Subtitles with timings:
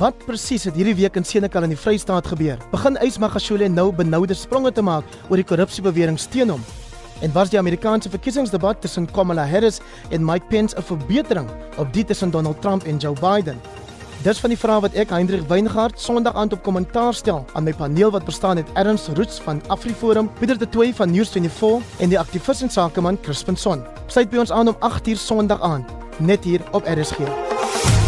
[0.00, 2.56] Wat presies het hierdie week in Senekal in die Vrystaat gebeur?
[2.72, 6.62] Begin Ys Magashule nou benoude spronge te maak oor die korrupsiebewering teen hom.
[7.20, 12.04] En was die Amerikaanse verkiesingsdebat tussen Kamala Harris en Mike Pence 'n verbetering op die
[12.04, 13.60] tussen Donald Trump en Joe Biden?
[14.22, 17.72] Dis van die vrae wat ek Hendrik Weingart Sondag aand op kommentaar stel aan my
[17.72, 22.18] paneel wat bestaan uit Erns Roots van AfriForum, Pieter de Tooy van News24 en die
[22.18, 23.84] aktivis en sakeman Crispin Son.
[24.06, 27.99] Sluit by ons aan om 8uur Sondag aand net hier op RSG.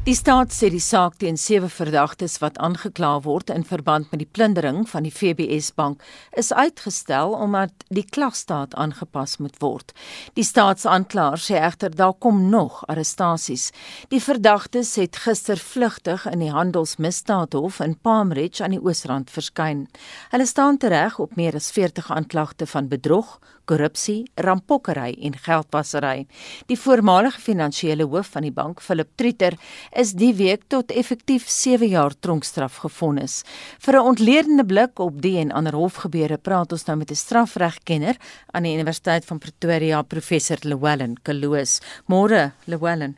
[0.00, 4.30] Die staat sê die saak teen sewe verdagtes wat aangekla word in verband met die
[4.32, 6.00] plundering van die FBS bank
[6.40, 9.92] is uitgestel omdat die klagstaat aangepas moet word.
[10.40, 13.74] Die staatsaanklaer sê egter daar kom nog arrestasies.
[14.08, 19.84] Die verdagtes het gister vlugtig in die handelsmisdaadhof in Palm Ridge aan die Oosrand verskyn.
[20.32, 23.36] Hulle staan tereg op meer as 40 aanklagte van bedrog,
[23.70, 26.26] korrupsie, rampokkery en geldwasery.
[26.70, 29.56] Die voormalige finansiële hoof van die bank, Philip Trieter,
[29.96, 33.42] is die week tot effektief 7 jaar tronkstraf gevonnis.
[33.78, 38.16] Vir 'n ontledende blik op die en ander hofgebeure praat ons nou met 'n strafregkenner
[38.52, 41.80] aan die Universiteit van Pretoria, professor Llewellyn Kaloos.
[42.06, 43.16] Môre, Llewellyn.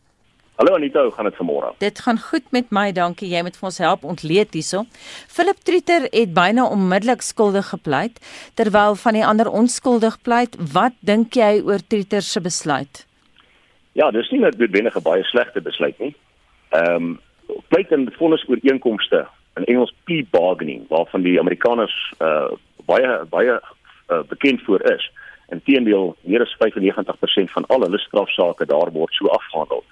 [0.63, 1.73] Hallo Anita, hoe gaan dit vanmôre?
[1.79, 3.27] Dit gaan goed met my, dankie.
[3.27, 4.85] Jy moet vir ons help ontleed hierso.
[5.27, 8.21] Philip Trieter het byna onmiddellik skuldig gepleit
[8.55, 10.55] terwyl van die ander onskuldig pleit.
[10.75, 13.01] Wat dink jy oor Trieter se besluit?
[13.99, 16.15] Ja, dis nie net noodwendig 'n baie slegte besluit nie.
[16.71, 17.19] Ehm um,
[17.75, 22.55] pleit in vonnis ooreenkomste in Engels plea bargaining waarvan die Amerikaners uh
[22.87, 25.11] baie baie uh, bekend voor is.
[25.51, 29.83] Inteendeel, meer as 95% van al hulle strafsaake daar word so afgehandel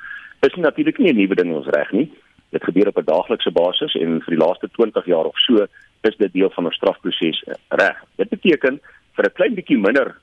[0.41, 2.13] is natuurlik nie 'n nuwe ding in ons reg nie.
[2.51, 5.67] Dit gebeur op 'n daaglikse basis en vir die laaste 20 jaar of so
[6.03, 7.97] is dit deel van ons strafproses eh, reg.
[8.17, 8.81] Dit beteken
[9.15, 10.17] vir 'n klein bietjie minder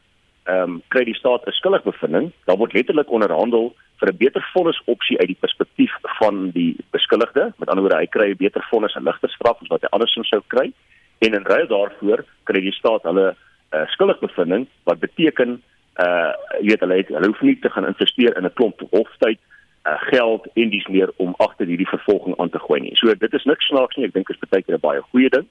[0.48, 4.82] ehm um, kry die staat 'n skuldigbevinding, dan word letterlik onderhandel vir 'n beter vonnis
[4.86, 7.54] opsie uit die perspektief van die beskuldigde.
[7.58, 10.30] Met ander woorde, hy kry 'n beter vonnis en ligter straf as wat hy andersins
[10.30, 10.72] sou kry.
[11.20, 13.36] En in ruil daarvoor kry die staat hulle
[13.74, 15.62] uh, skuldigbevinding wat beteken
[16.00, 16.32] uh
[16.62, 19.40] jy weet hulle het, hulle hoef nie te gaan investeer in 'n klomp hoftyd
[19.88, 22.96] uh, geld en dis meer om agter hierdie vervolging aan te gooi nie.
[22.96, 24.06] So dit is niks snaaks nie.
[24.06, 25.48] Ek dink dit is baie keer 'n baie goeie ding.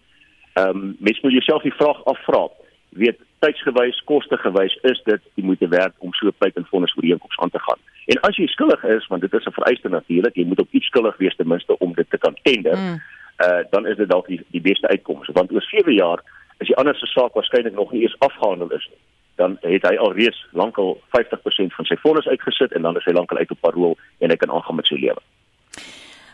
[0.52, 2.48] Ehm um, mens moet jouself die vraag afvra.
[2.88, 7.50] Weet tydsgewys, kostegewys is dit die moeite werd om so pleit en vonnis ooreenkoms aan
[7.50, 7.80] te gaan.
[8.06, 10.86] En as jy skuldig is, want dit is 'n vereiste natuurlik, jy moet op iets
[10.86, 12.76] skuldig wees ten minste om dit te kan tender.
[12.76, 13.00] Mm.
[13.46, 16.20] Uh dan is dit dalk die, die beste uitkoms want oor 7 jaar
[16.58, 18.98] is die ander se saak waarskynlik nog nie eens afgehandel is nie
[19.36, 23.38] dan het hy alreeds lankal 50% van sy vonnis uitgesit en dan is hy lankal
[23.38, 25.20] uit op parol en hy kan aangaan met sy lewe.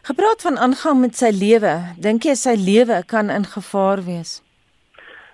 [0.02, 4.40] Gepraat van aangaan met sy lewe, dink jy sy lewe kan in gevaar wees?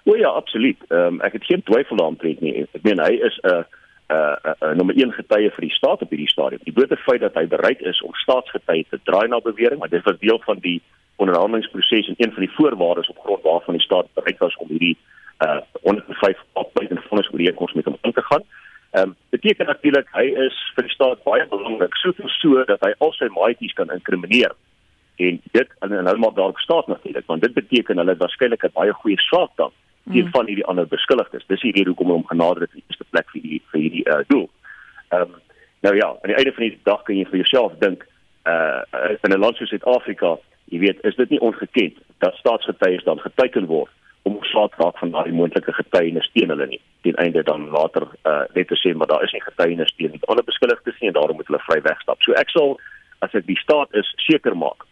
[0.08, 0.80] O ja, absoluut.
[0.88, 2.64] Ehm um, ek het geen twyfel daaroor nie.
[2.72, 3.64] Ek meen hy is 'n
[4.12, 6.60] 'n 'n nommer 1 getuie vir die staat op hierdie stadium.
[6.64, 10.04] Die blote feit dat hy bereid is om staatsgetuie te draai na bewering, maar dit
[10.04, 10.82] was deel van die
[11.16, 14.96] onderhandelingsproses en een van die voorwaardes op grond waarvan die staat bereid was om hierdie
[14.96, 15.17] uh 105
[17.38, 18.44] opbly en vonnis oor die koms met hom in te gaan.
[18.92, 22.94] Ehm um, beteken natuurlik hy is vir die staat baie belangrik, soveel so dat hy
[22.98, 24.54] al sy maatjies kan inkrimineer.
[25.18, 28.64] En dit en, en hulle maak daarop staat natuurlik, want dit beteken hulle het waarskynlik
[28.64, 29.72] 'n baie goeie saak dan
[30.12, 30.30] teen mm.
[30.30, 31.46] van hierdie ander beskuldigdes.
[31.46, 33.80] Dis die rede hoekom hulle hom genader het in die eerste plek vir die vir
[33.80, 34.48] hierdie uh doel.
[35.10, 35.34] Ehm um,
[35.80, 38.06] nou ja, aan die einde van die dag kan jy vir jouself dink
[38.48, 38.82] uh
[39.22, 40.38] in 'n land soos Suid-Afrika,
[40.72, 43.92] jy weet, is dit nie ongekend dat staatsgetuies dan geteken word
[44.22, 46.80] om geslaat raak van daai moontlike getuienis teen hulle nie.
[47.02, 50.26] Ten einde dan later uh net te sê maar daar is nie getuienis teen die
[50.26, 52.22] ander beskuldigdes nie en daarom moet hulle vry wegstap.
[52.22, 52.76] So ek sal
[53.24, 54.86] as dit die staat is seker maak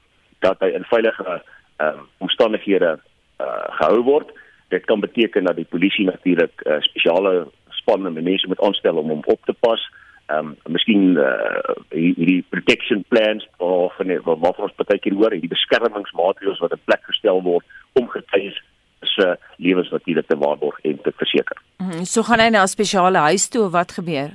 [0.47, 2.97] dat hy in veilige ehm um, omstandighede
[3.45, 4.33] uh gehou word.
[4.69, 9.09] Dit kan beteken dat die polisie natuurlik uh, spesiale spanne en mense moet aanstel om
[9.09, 9.83] hom op te pas.
[10.27, 15.53] Ehm um, miskien uh hierdie protection plans of wat wat ons baie keer hoor, hierdie
[15.53, 18.59] beskermingsmaatreëls wat in plek gestel word om getuies
[19.01, 21.63] se lewens natuurlik te waarborg en te verseker.
[21.77, 24.31] Mm, so gaan hy na 'n spesiale huis toe of wat gebeur?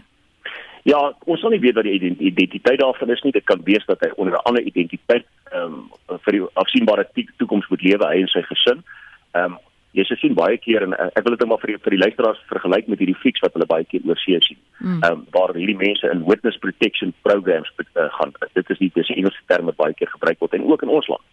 [0.83, 3.31] Ja, ons sal nie weet wat die identiteit daarvan is nie.
[3.31, 5.73] Dit kan wees dat hy onder 'n ander identiteit ehm
[6.09, 7.07] um, vir die afsienbare
[7.37, 8.83] toekoms moet lewe hy en sy gesin.
[9.31, 9.57] Ehm um,
[9.91, 12.39] jy sien baie keer en ek wil dit net maar vir die, vir die luisteraars
[12.47, 14.57] vergelyk met hierdie flieks wat hulle baie keer oor see sien.
[14.79, 15.03] Mm.
[15.03, 18.33] Ehm um, waar hierdie mense in witness protection programs uh, gaan.
[18.53, 21.23] Dit is nie dis Engelse terme baie keer gebruik word en ook in ons land.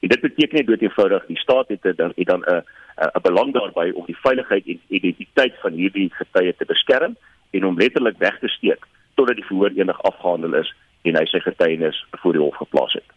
[0.00, 2.62] Dit beteken net dood eenvoudig die staat het dan het dan 'n
[2.96, 7.16] 'n belang daarbey om die veiligheid en identiteit van hierdie getuie te beskerm
[7.50, 11.40] en om letterlik weg te steek totdat die verhoor enig afgehandel is en hy sy
[11.40, 13.08] getuienis voor die hof geplaas het.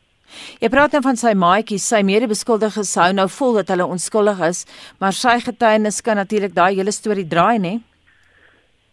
[0.62, 4.66] Jy praat dan van sy maatjies, sy medebeskuldiges hou nou vol dat hulle onskuldig is,
[5.02, 7.80] maar sy getuienis kan natuurlik daai hele storie draai, né?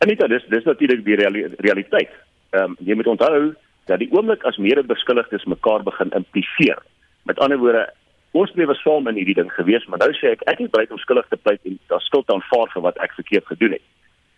[0.05, 2.11] Anita, dis dis natuurlik die realiteit.
[2.53, 3.55] Ehm um, jy moet onthou
[3.87, 6.79] dat die oomblik as medebeskuldigdes mekaar begin impliseer.
[7.27, 7.85] Met ander woorde,
[8.37, 11.03] ons lewe saam in hierdie ding gewees, maar nou sê ek ek is bereid om
[11.03, 13.87] skuldig te pleit en daar skuld aanvaar vir wat ek verkeerd gedoen het.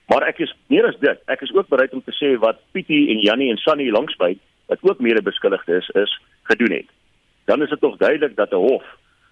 [0.08, 3.10] Maar ek is meer as dit, ek is ook bereid om te sê wat Pietie
[3.12, 4.36] en Jannie en Sunny langsby
[4.72, 6.14] wat ook medebeskuldigdes is, is
[6.48, 6.88] gedoen het.
[7.48, 8.84] Dan is dit tog duidelik dat 'n hof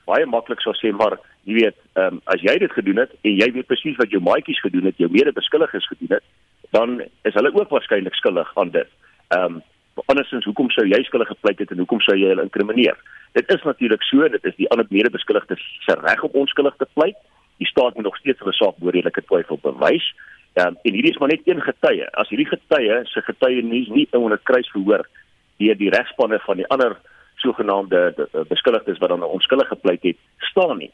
[0.06, 3.32] baie maklik sou sê maar jy weet, ehm um, as jy dit gedoen het en
[3.40, 6.24] jy weet presies wat jou maatjies gedoen het, jou medebeskuldiges gedoen het,
[6.70, 8.88] dan is hulle ook waarskynlik skuldig aan dit.
[9.28, 9.62] Ehm um,
[10.04, 12.98] andersins hoekom sou jy skuldig gepleit het en hoekom sou jy hulle inkrimineer?
[13.38, 17.16] Dit is natuurlik so, dit is die ander medebeskuldigdes se reg om onskuldig te pleit.
[17.60, 20.06] Die staat moet nog steeds hulle saak bo redelike twyfel bewys.
[20.56, 22.04] Um, en hierdie is maar net een getuie.
[22.20, 25.04] As hierdie getuie se getuienis nie onder kruis verhoor
[25.60, 26.98] deur die regspanne van die ander
[27.40, 30.20] sogenaamde beskuldigdes wat dan onskuldig gepleit het,
[30.52, 30.92] staan nie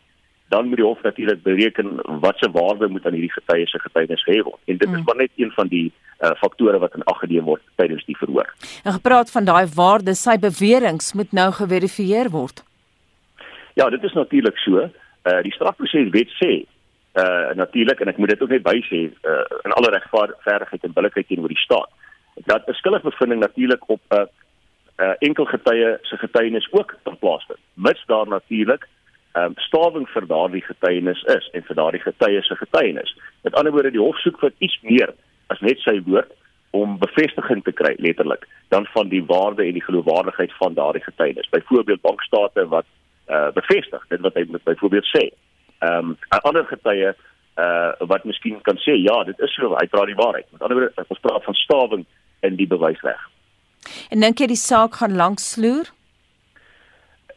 [0.52, 4.25] dan moet die hof natuurlik bereken wat se waarde moet aan hierdie getuies se getuienis
[4.28, 4.60] hê word.
[4.64, 5.04] En dit is mm.
[5.08, 8.50] maar net een van die uh, faktore wat in ag geneem word tydens die verhoor.
[8.84, 12.60] En gepraat van daai waarde, sy beweringe moet nou geverifieer word.
[13.81, 14.84] Ja, dit is natuurlik so.
[15.31, 16.52] Uh die strafproseswet sê
[17.22, 21.28] uh natuurlik en ek moet dit ook net bysê uh in alle regverdigheid en billikheid
[21.28, 21.90] teenoor die staat
[22.50, 24.26] dat 'n skuldigbevinding natuurlik op 'n uh,
[25.04, 27.62] uh enkel getuie se getuienis ook kan plaasvind.
[27.75, 28.88] Mits daar natuurlik
[29.38, 33.14] um, stawing vir daardie getuienis is en vir daardie getuie se getuienis.
[33.46, 35.14] Met ander woorde, die hof soek vir iets meer
[35.52, 36.32] as net sy woord
[36.73, 41.50] om bevestiging te kry letterlik dan van die waarde en die geloofwaardigheid van daardie getuienis.
[41.52, 42.88] Byvoorbeeld bankstate wat
[43.29, 45.29] uh, bevestig dit wat hy byvoorbeeld sê.
[45.82, 50.08] Ehm um, ander getuie uh, wat miskien kan sê ja, dit is so, hy praat
[50.08, 50.49] die waarheid.
[50.52, 52.06] Met ander woorde, ons praat van stawing
[52.40, 53.20] in die bewysreg.
[54.11, 55.90] En dink jy die saak gaan lank sloer?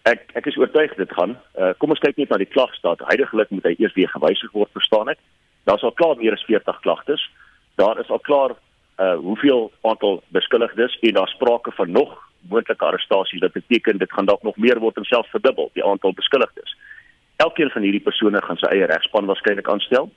[0.06, 1.34] Ek ek is oortuig dit gaan.
[1.58, 3.02] Uh, kom ons kyk net na die klagstaat.
[3.10, 5.22] Heidiglik moet hy eers weer gewysig word, verstaan ek.
[5.66, 7.24] Daar's al klaar meer as 40 klagtes.
[7.82, 8.54] Daar is al klaar
[9.02, 12.14] uh hoeveel aantal beskuldigdes en daar sprake van nog
[12.50, 13.42] moontlike arrestasies.
[13.42, 16.78] Dit beteken dit gaan dalk nog meer word en selfs verdubbel die aantal beskuldigdes.
[17.36, 20.08] Elkeen van hierdie persone gaan sy eie regspan waarskynlik aanstel.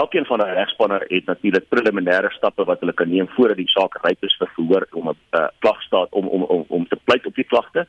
[0.00, 3.94] Elkeen van daai regspanne het natuurlik preliminêre stappe wat hulle kan neem voordat die saak
[4.02, 7.34] ryp is vir verhoor om 'n uh, klagstaat om om om om te pleit op
[7.34, 7.86] die klagte.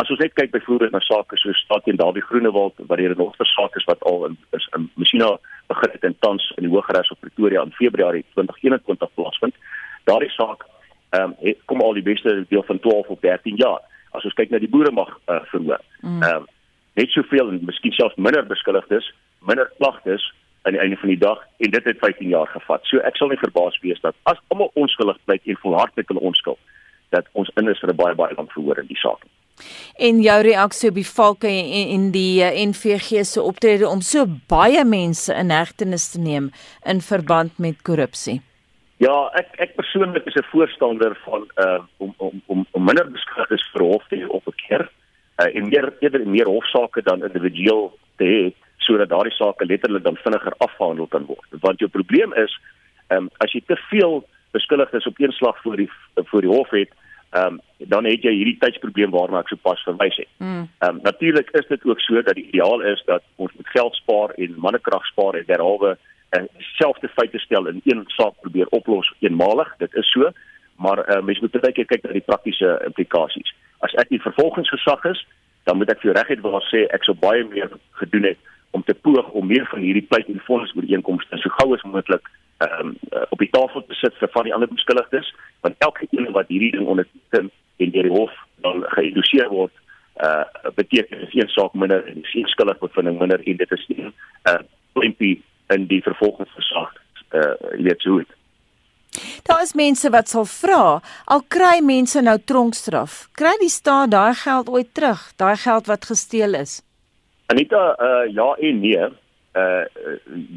[0.00, 3.36] As ons net kyk byvoorbeeld na sake soos staat teen Dawie Groenewald waar hier nog
[3.36, 7.10] versake is wat al in is in Messina begin het en tans in die Hooggeregs
[7.10, 9.54] op Pretoria in Februarie 2021 plaasvind.
[10.04, 10.64] Daardie saak
[11.10, 13.80] ehm um, kom al die beste deel van 12 of 13 jaar.
[14.10, 15.84] As ons kyk na die boere mag uh, verhoor.
[16.00, 16.22] Mm.
[16.22, 16.36] Ehm mm.
[16.36, 16.46] um,
[16.94, 20.24] net soveel en miskien selfs minder beskuldigdes, minder klagtes
[20.62, 22.84] aan die einde van die dag en dit het 15 jaar gevat.
[22.86, 26.60] So ek sal nie verbaas wees dat as almal onskuldig bly en volhardlik hulle onskuld
[27.12, 29.24] dat ons in is vir 'n baie baie lank verhoor in die saak.
[29.96, 34.26] En jou reaksie op die valke en, en die eh, NVG se optrede om so
[34.48, 36.50] baie mense in hegtenis te neem
[36.84, 38.40] in verband met korrupsie.
[39.02, 43.48] Ja, ek ek persoonlik is 'n voorstander van uh om om om, om minder beskikbaar
[43.72, 44.90] vir hof te op 'n keer
[45.42, 48.42] uh en meer eerder meer hofsaake dan individueel te hê
[48.78, 51.48] sodat daardie sake letterlik dan vinniger afgehandel kan word.
[51.60, 52.60] Want jou probleem is,
[53.08, 56.70] ehm um, as jy te veel beskuldigdes op een slag voor die voor die hof
[56.70, 56.90] het,
[57.32, 57.60] ehm um,
[57.92, 60.28] dan het jy hierdie tydsprobleem waarna ek sopas verwys het.
[60.38, 60.68] Hmm.
[60.78, 60.96] Ehm mm.
[60.96, 64.30] um, natuurlik is dit ook so dat die ideaal is dat ons met geld spaar
[64.30, 65.96] en mannekrag spaar en derhalwe
[66.36, 69.74] en uh, selfde feite stel in een saak probeer oplos eenmalig.
[69.78, 70.30] Dit is so,
[70.76, 73.54] maar uh, mens moet baie keer kyk na die praktiese implikasies.
[73.78, 75.26] As ek die vervolgingsgesag is,
[75.64, 78.94] dan moet ek vir regtig wil sê ek sou baie meer gedoen het om te
[78.94, 82.28] poog om meer van hierdie pleit en fondse ooreenkomste so gou as moontlik
[82.62, 82.96] um,
[83.28, 86.72] op die tafel te sit vir van die ander beskuldigdes want elke een wat hierdie
[86.76, 88.34] ding onderteken en deur die hof
[88.66, 89.74] dan geïnduseer word
[90.22, 90.44] uh
[90.76, 94.12] beteken dit een saak minder en die skuldig bevinding minder en dit is 'n
[94.50, 94.60] uh,
[94.92, 95.42] plimpie
[95.74, 96.94] in die vervolgingsgesag
[97.32, 98.24] uh jy weet hoe
[99.42, 104.34] Daar is mense wat sal vra, al kry mense nou tronkstraf, kry die staat daai
[104.34, 106.80] geld ooit terug, daai geld wat gesteel is?
[107.46, 109.08] Anita, uh ja en nee
[109.52, 109.84] uh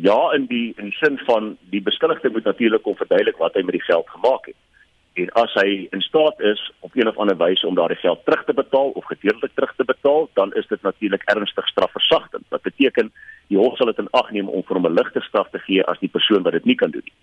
[0.01, 3.75] ja in die in sin van die beskuldigde moet natuurlik om verduidelik wat hy met
[3.75, 4.55] die geld gemaak het.
[5.13, 8.43] En as hy in staat is op een of ander wyse om daardie geld terug
[8.45, 12.43] te betaal of gedeeltelik terug te betaal, dan is dit natuurlik ernstig strafversagtend.
[12.49, 13.11] Wat beteken
[13.47, 15.83] die hof sal dit in ag neem om vir hom 'n ligte straf te gee
[15.83, 17.17] as die persoon wat dit nie kan doen nie.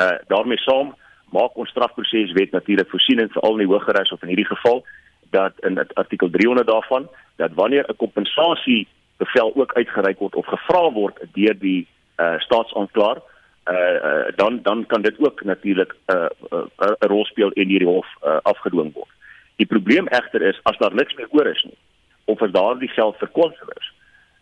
[0.00, 0.94] Uh daarmee saam
[1.30, 4.84] maak ons strafproseswet natuurlik voorsiening vir al die hogeres of in hierdie geval
[5.30, 8.88] dat in artikel 300 daarvan dat wanneer 'n kompensasie
[9.22, 11.86] bevel ook uitgereik word of gevra word deur die
[12.16, 13.22] uh, staatsaanklaer
[13.70, 13.76] uh,
[14.10, 17.88] uh dan dan kan dit ook natuurlik 'n uh, uh, uh, rol speel en hierdie
[17.88, 19.12] hof uh, afgedwing word.
[19.56, 21.78] Die probleem egter is as daar niks meer oor is nie
[22.24, 23.92] of as daardie geld verkwis is.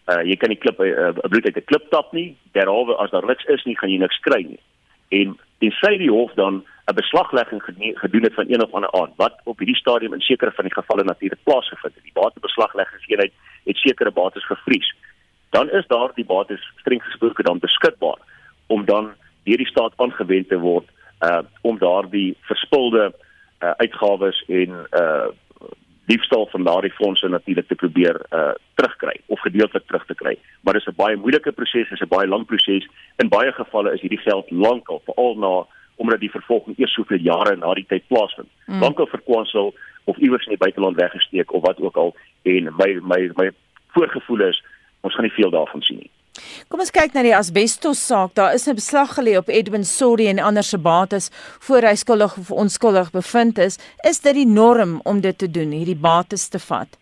[0.07, 3.11] Uh jy kan nie klip 'n uh, bloed uit 'n klip tap nie, derhalwe as
[3.11, 4.61] daar niks is nie, gaan jy niks kry nie.
[5.11, 7.63] En tensy die hof dan 'n beslaglegging
[7.95, 10.75] gedoen het van een of ander aard wat op hierdie stadium in sekere van die
[10.75, 12.03] gevalle natuurlik plaasgevind het.
[12.03, 13.33] Die batebeslagleggingseenheid
[13.65, 14.95] het sekere bates gevries.
[15.51, 18.19] Dan is daar die bates streng gesproke dan beskikbaar
[18.67, 19.13] om dan
[19.45, 20.89] deur die staat aangewend te word
[21.21, 23.15] uh om daardie verspilde
[23.61, 25.27] uh uitgawes en uh
[26.11, 30.35] diefstal van daardie fondse natuurlik te probeer uh terugkry of gedeeltelik terug te kry.
[30.61, 32.89] Maar dit is 'n baie moeilike proses, dit is 'n baie lang proses.
[33.23, 37.57] In baie gevalle is hierdie geld lankal veral na omdat die vervolging eers soveel jare
[37.57, 38.49] na die tyd plaasvind.
[38.67, 38.81] Mm.
[38.81, 39.75] Lankal verkwansel
[40.05, 43.51] of iewers in die buiteland weggesteek of wat ook al en my my my
[43.95, 44.65] voorgevoel is
[45.01, 46.11] ons gaan nie veel daarvan sien nie.
[46.69, 48.35] Kom ons kyk na die asbestos saak.
[48.35, 51.31] Daar is 'n beslag gelê op Edwin Sorry en ander se bates
[51.61, 53.79] voor hy skuldig of onskuldig bevind is.
[54.09, 56.99] Is dit die norm om dit te doen, hierdie bates te vat?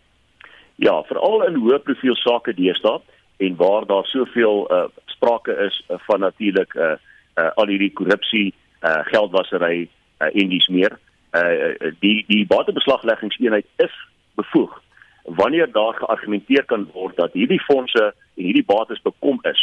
[0.77, 3.01] Ja, veral in hoë profiel sake deesdae
[3.39, 6.97] en waar daar soveel uh, sprake is uh, van natuurlik uh,
[7.37, 9.89] uh, al hierdie korrupsie, uh, geldwasery
[10.21, 10.99] uh, en dis meer.
[11.33, 13.95] Uh, die die batebeslagleggingseenheid is
[14.35, 14.83] bevoeg
[15.29, 19.63] wanneer daar geargumenteer kan word dat hierdie fondse en hierdie bates bekom is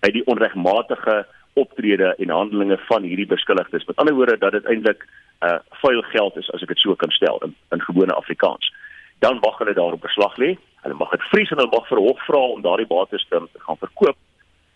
[0.00, 3.84] uit die onregmatige optrede en handelinge van hierdie beskuldigdes.
[3.84, 6.94] Met ander woorde dat dit eintlik 'n uh, vuil geld is as ek dit so
[6.94, 8.72] kan stel in, in gewone Afrikaans.
[9.18, 10.56] Dan mag hulle daarop beslag lê.
[10.82, 14.16] Hulle mag dit vries en hulle mag verhoog vra om daardie bates te gaan verkoop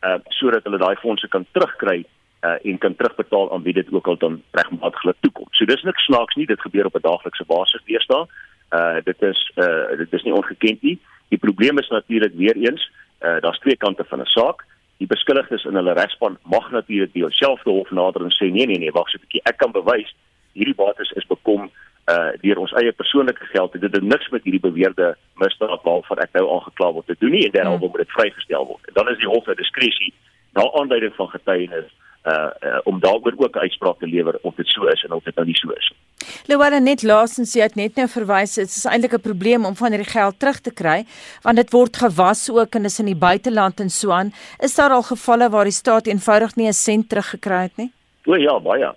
[0.07, 2.05] uh sodat hulle daai fondse kan terugkry
[2.47, 5.49] uh en kan terugbetaal aan wie dit ook al dan regmatig hulle toekom.
[5.51, 8.27] So dis niks snaaks nie, dit gebeur op 'n daaglikse basis deesdae.
[8.73, 10.99] Uh dit is uh dit is nie ongekend nie.
[11.29, 12.91] Die probleem is natuurlik weer eens,
[13.27, 14.65] uh daar's twee kante van 'n saak.
[14.99, 18.79] Die beskuldigdes in hulle regspan mag natuurlik die selfde hof nader en sê nee nee
[18.79, 20.15] nee, wag so 'n bietjie, ek kan bewys
[20.53, 21.71] hierdie bates is bekom
[22.09, 23.73] uh deur ons eie persoonlike geld.
[23.73, 27.45] Dit het niks met hierdie beweerde misdaad waarvan ek nou aangekla word te doen nie
[27.47, 27.91] en daarom hmm.
[27.91, 28.89] moet dit vrygestel word.
[28.89, 30.15] En dan is die hof se diskresie
[30.53, 31.91] na aanduiding van getuienis
[32.29, 35.25] uh, uh om daaroor ook 'n uitspraak te lewer of dit so is en of
[35.25, 35.93] dit nou nie so is.
[36.47, 39.91] Louwele net laasens sê het net nou verwys dit is eintlik 'n probleem om van
[39.93, 41.05] hierdie geld terug te kry
[41.43, 44.33] want dit word gewas ook en is in die buiteland en so aan.
[44.61, 47.93] Is daar al gevalle waar die staat eenvoudig nie 'n sent teruggekry het nie?
[48.27, 48.95] O ja, baie.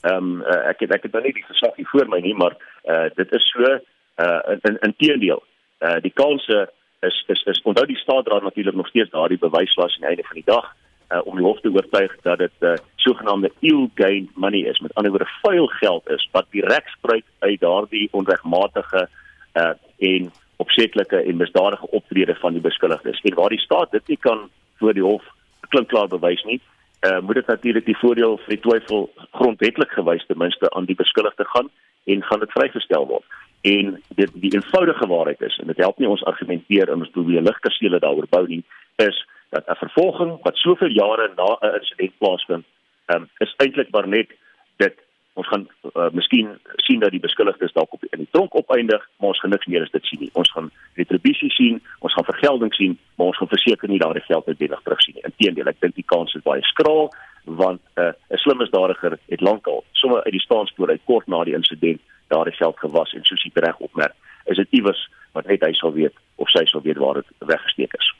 [0.00, 2.34] Ehm um, uh, ek het ek het nou nie die gesag hier voor my nie,
[2.34, 5.42] maar uh dit is so uh in in teendeel.
[5.80, 6.70] Uh die kanse
[7.00, 10.22] is is is onthou die staat dra natuurlik nog steeds daardie bewyslas aan die einde
[10.22, 10.74] van die dag
[11.12, 14.80] uh, om die hof te oortuig dat dit 'n uh, sogenaamde ill gain money is,
[14.80, 19.08] met ander woorde vuil geld is wat direk spruit uit daardie onregmatige
[19.54, 23.20] uh, en opsetlike en misdadige optrede van die beskuldigdes.
[23.20, 25.24] En waar die staat dit nie kan voor die hof
[25.68, 26.60] klinkklaar bewys nie,
[27.00, 30.98] uh, moet dit natuurlik die voordeel vir die twyfel grondwetlik gewys ten minste aan die
[30.98, 31.70] beskuldigde gaan
[32.04, 33.24] en gaan dit vrygestel word.
[33.62, 37.42] En dit die eenvoudige waarheid is en dit help nie ons argumenteer en ons probeer
[37.42, 38.62] ligkasele daaroor bou nie,
[38.96, 42.64] is dat 'n vervolging wat soveel jare na 'n insident plaasvind,
[43.06, 44.28] um, is eintlik maar net
[44.76, 44.94] dit
[45.32, 49.28] ons gaan uh, miskien sien dat die beskuldigdes dalk op in die tronk opeindig, maar
[49.28, 50.30] ons gaan niks meer as dit sien nie.
[50.32, 54.48] Ons gaan retribusie sien, ons gaan vergelding sien, maar ons gaan verseker nie daardie geld
[54.48, 55.24] uitdelig terug sien nie.
[55.30, 57.12] Inteendeel, ek dink die kans is baie skraal
[57.44, 61.44] want uh, 'n uh, slim misdadiger het lankal sommer uit die staanspoor uit kort na
[61.44, 64.14] die insident daardie geld gewas en soos jy reg opmerk,
[64.46, 67.94] is dit iewers wat net hy sal weet of sy sal weet waar dit weggesteek
[67.98, 68.12] is.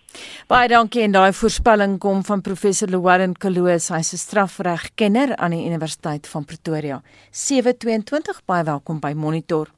[0.51, 5.67] Baie dankie en daai voorspelling kom van professor Llewellyn Kaloos, hy's 'n strafregkenner aan die
[5.67, 7.03] Universiteit van Pretoria.
[7.31, 9.69] 722 baie welkom by Monitor.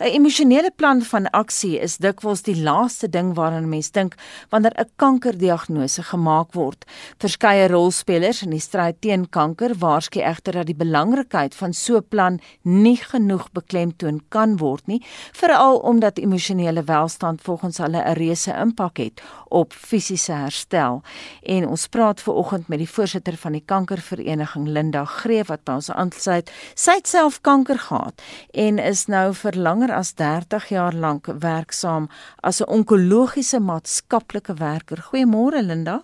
[0.00, 4.14] 'n Emosionele plan van aksie is dikwels die laaste ding waaraan 'n mens dink
[4.50, 6.84] wanneer 'n kankerdiagnose gemaak word.
[7.18, 12.08] Verskeie rolspelers in die stryd teen kanker waarsku egter dat die belangrikheid van so 'n
[12.08, 15.02] plan nie genoeg beklemtoon kan word nie,
[15.32, 21.02] veral omdat emosionele welstand volgens hulle 'n reuse impak het op fisiese herstel.
[21.42, 25.78] En ons praat ver oggend met die voorsitter van die kankervereniging Linda Greef wat by
[25.80, 26.50] ons aansluit.
[26.74, 32.08] Sy het self kanker gehad en is nou vir langer as 30 jaar lank werksaam
[32.42, 34.98] as 'n onkologiese maatskaplike werker.
[35.10, 36.02] Goeiemôre Linda.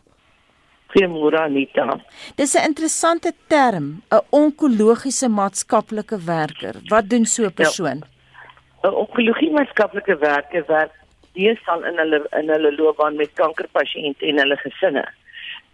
[0.92, 1.98] Goeiemôre Anita.
[2.36, 6.74] Dis 'n interessante term, 'n onkologiese maatskaplike werker.
[6.88, 7.50] Wat doen so 'n ja.
[7.50, 7.98] persoon?
[7.98, 8.04] 'n
[8.82, 8.90] ja.
[8.90, 11.01] Onkologiese maatskaplike werker werk
[11.38, 15.04] deesdae in hulle in hulle loopbaan met kankerpasiënte en hulle gesinne.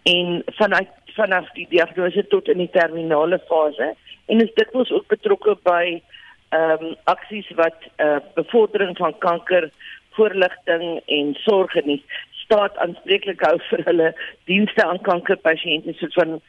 [0.03, 3.93] En vanuit vanaf die diagnose tot in die terminale fase
[4.25, 6.01] en is dit ons ook betrokke by
[6.49, 9.69] ehm um, aksies wat eh uh, bevordering van kanker
[10.17, 12.03] voorligting en sorg en die
[12.43, 14.07] staat aanspreeklik hou vir hulle
[14.49, 16.39] dienste aan kankerpasiënte soos van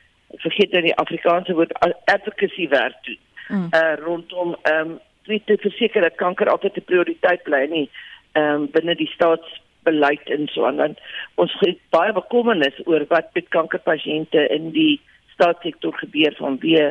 [0.44, 1.74] vergeet dan die Afrikaanse woord
[2.04, 3.18] advocacy werk doen.
[3.48, 3.68] Mm.
[3.74, 4.98] Uh, rondom ehm um,
[5.44, 7.90] te verseker dat kanker altyd 'n prioriteit bly nie
[8.32, 10.76] ehm um, binne die staatsbeleid en so aan.
[10.76, 10.98] Want
[11.34, 15.00] ons het baie bekommernis oor wat met kankerpasiënte in die
[15.34, 16.90] staatssektor gebeur vanweë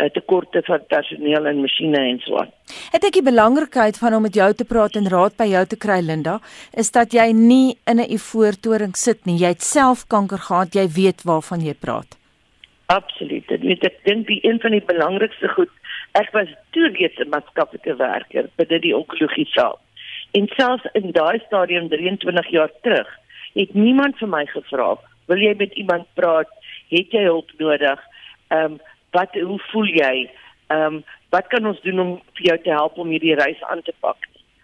[0.00, 2.52] uh, tekorte van personeel en masjiene en so aan.
[2.94, 5.78] Ek dink die belangrikheid van om met jou te praat en raad by jou te
[5.80, 6.38] kry Linda,
[6.72, 9.38] is dat jy nie in 'n ivoortoring sit nie.
[9.38, 12.16] Jy het self kanker gehad, jy weet waarvan jy praat.
[12.86, 13.46] Absoluut.
[13.50, 15.70] Ek weet ek dink die een van die belangrikste goed,
[16.18, 19.78] ek was toe reeds 'n maatskaplike werker by die onkologie saal.
[20.30, 23.08] En selfs in daai stadium 23 jaar terug,
[23.52, 24.96] het niemand vir my gevra,
[25.26, 26.48] "Wil jy met iemand praat?
[26.88, 28.00] Het jy hulp nodig?"
[28.48, 30.30] Ehm um, wat hoe voel jy?
[30.66, 33.82] Ehm um, wat kan ons doen om vir jou te help om hierdie reis aan
[33.82, 34.16] te pak?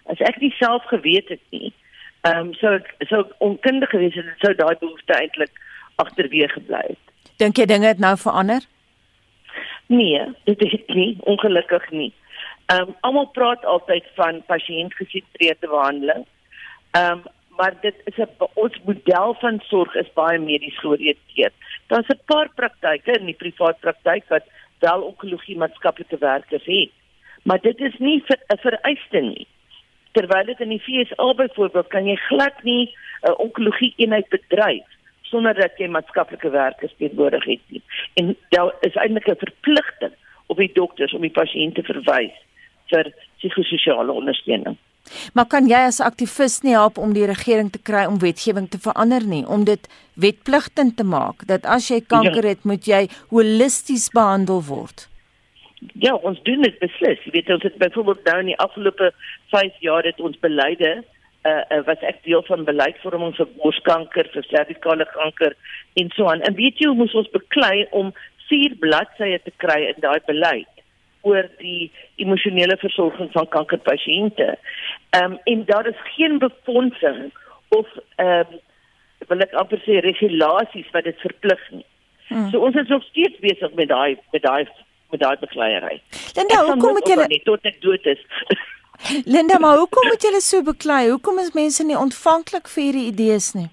[0.05, 1.73] As ek nie self geweet het nie,
[2.21, 5.51] ehm um, sou ek sou onkundig gewees het en sou daai behoefte eintlik
[5.97, 7.05] agterweë gebly het.
[7.39, 8.61] Dink jy dinge het nou verander?
[9.87, 12.13] Nee, dit is nie ongelukkig nie.
[12.67, 16.27] Ehm um, almal praat altyd van pasiëntgesentreerde behandeling.
[16.91, 17.23] Ehm um,
[17.57, 21.55] maar dit is 'n ons model van sorg is baie medies georiënteerd.
[21.87, 24.45] Daar's 'n paar praktyke in die privaat praktyk wat
[24.79, 26.91] wel onkologie maatskaplike werkers het.
[27.43, 29.47] Maar dit is nie 'n vereiste nie.
[30.13, 34.87] Terwyl dit in die VSA byvoorbeeld kan jy glad nie 'n uh, onkologie eenheid bedryf
[35.23, 37.83] sonder dat jy maatskaplike werkers teenwoordig het nie.
[38.15, 40.13] En daar is eintlik 'n verpligting
[40.47, 42.45] op die dokters om die pasiënt te verwys
[42.93, 44.77] vir psigososiale ondersteuning.
[45.35, 48.81] Maar kan jy as aktivis nie help om die regering te kry om wetgewing te
[48.83, 52.55] verander nie, om dit wetpligtend te maak dat as jy kanker ja.
[52.55, 55.07] het, moet jy holisties behandel word?
[56.01, 57.21] Ja, ons doen dit beslis.
[57.25, 59.13] Jy weet ons het byvoorbeeld nou in die afgelope
[59.53, 60.93] 5 jaar het ons beleide
[61.47, 65.55] uh, uh wat ek deel van beleidsvorming vir borskanker, vir servikale kanker
[66.01, 66.43] en so aan.
[66.49, 68.15] En weet jy hoe ons beklei om
[68.49, 70.73] vier bladsye te kry in daai beleid?
[71.27, 71.91] Oor die
[72.23, 74.55] emosionele versorging van kankerpasiënte.
[75.11, 77.33] Ehm um, en daar is geen befondsing
[77.69, 78.63] of ehm um,
[79.31, 81.87] wil ek amper sê regulasies wat dit verplig nie.
[82.29, 82.51] Hmm.
[82.51, 84.67] So ons is nog steeds besig met daai met daai
[85.11, 86.01] met daai bekleierery.
[86.37, 88.23] Linda, hoekom moet julle nie tot ek dood is?
[89.35, 91.07] Linda, maar hoekom moet julle so beklei?
[91.11, 93.69] Hoekom is mense nie ontvanklik vir hierdie idees nie?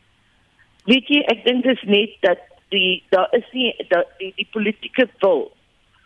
[0.89, 2.41] Weet jy, ek dink dit is net dat
[2.73, 5.45] die daar is nie dat die, die politieke wil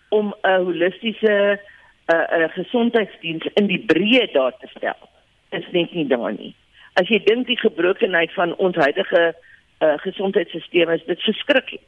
[0.09, 1.59] om 'n holistiese
[2.07, 5.01] 'n uh, 'n uh, gesondheidsdiens in die breë daar te stel.
[5.49, 6.55] Is net nie daar nie.
[6.93, 9.35] As jy dink die gebrokenheid van ons huidige
[9.79, 11.81] uh, gesondheidstelsel is dit verskriklik.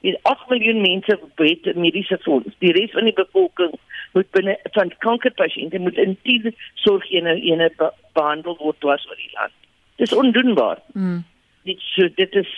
[0.00, 2.54] Hier 8 miljoen mense het mediese fonds.
[2.58, 3.72] Die res van die bevolking
[4.12, 9.52] moet binne van kankerpasiënte moet in die sorgeenhede behandel word dwars oor die land.
[9.96, 10.78] Dis ondoenbaar.
[10.92, 11.24] Mm
[11.66, 12.52] dit so dit is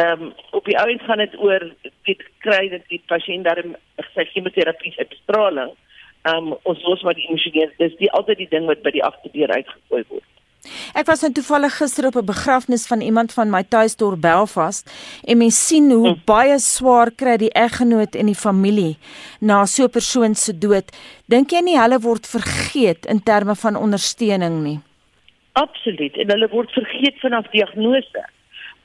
[0.00, 1.66] ehm um, op die ouens gaan dit oor
[2.08, 3.76] dit kry dit die pasiënt daarin
[4.14, 5.74] sy chemoterapie se bestraling.
[6.30, 9.04] Ehm um, ons los maar die emosionele dis die altyd die ding wat by die
[9.04, 10.26] agterdeur uitgegooi word.
[10.98, 14.90] Ek was net toevallig gister op 'n begrafnis van iemand van my tuisdorp Belfast
[15.24, 16.20] en mens sien hoe hm.
[16.24, 18.96] baie swaar kry die eggenoot en die familie
[19.40, 20.96] na so 'n persoon se dood.
[21.26, 24.80] Dink jy nie hulle word vergeet in terme van ondersteuning nie?
[25.58, 26.16] Absoluut.
[26.16, 28.24] En hulle word vergeet vanaf diagnose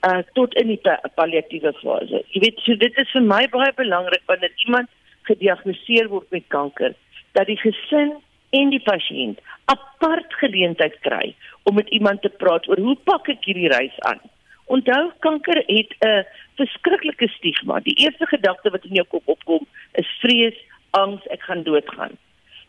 [0.07, 0.81] uh tot in die
[1.15, 2.23] palliatiewe fase.
[2.35, 4.89] Jy weet, so dit is vir my baie belangrik wanneer iemand
[5.29, 6.95] gediagnoseer word met kanker
[7.37, 8.11] dat die gesin
[8.59, 9.39] en die pasiënt
[9.71, 11.31] apart geleentheid kry
[11.69, 14.19] om met iemand te praat oor hoe pak ek hierdie reis aan.
[14.65, 16.25] Onthou kanker het 'n
[16.59, 17.79] verskriklike stigma.
[17.79, 20.57] Die eerste gedagte wat in jou kop opkom is vrees,
[20.91, 22.17] angs, ek gaan doodgaan.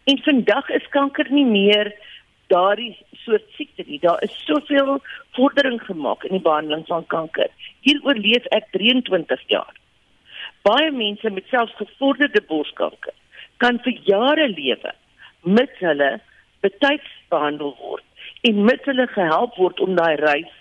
[0.04, 1.92] En vandag is kanker nie meer
[2.46, 4.00] daardie soort siekte nie.
[4.02, 4.98] Daar is soveel
[5.37, 7.50] vordering gemaak in die behandeling van kanker.
[7.87, 9.72] Hier oorleef ek 23 jaar.
[10.64, 13.14] Baie mense met selfs gevorderde borskanker
[13.62, 14.92] kan vir jare lewe
[15.58, 16.10] met hulle
[16.64, 18.04] betyds behandel word
[18.48, 20.54] en met hulle gehelp word om daai reis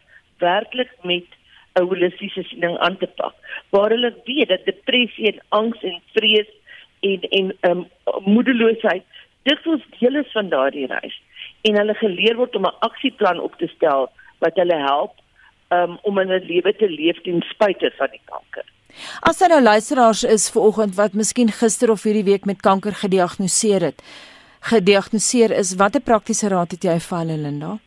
[0.43, 1.27] werklik met
[1.79, 3.33] 'n holistiese siening aan te pak.
[3.71, 6.51] Waar hulle weet dat depressie en angs en vrees
[7.01, 7.85] en en um,
[8.25, 9.03] moedeloosheid
[9.43, 11.15] dikwels deel is van daardie reis
[11.67, 14.09] en hulle geleer word om 'n aksieplan op te stel
[14.43, 15.13] wat hulle help
[15.69, 18.65] um, om 'n lewe te leef ten spyte van die kanker.
[19.21, 23.81] As daar nou luisteraars is vanoggend wat miskien gister of hierdie week met kanker gediagnoseer
[23.81, 24.03] het,
[24.59, 27.77] gediagnoseer is, watter praktiese raad het jy vir hulle Linda?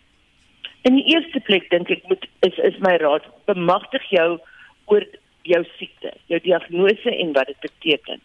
[0.83, 4.39] In die eerste plek dink ek moet is is my raad bemagtig jou
[4.87, 5.05] oor
[5.43, 8.21] jou siekte, jou diagnose en wat dit beteken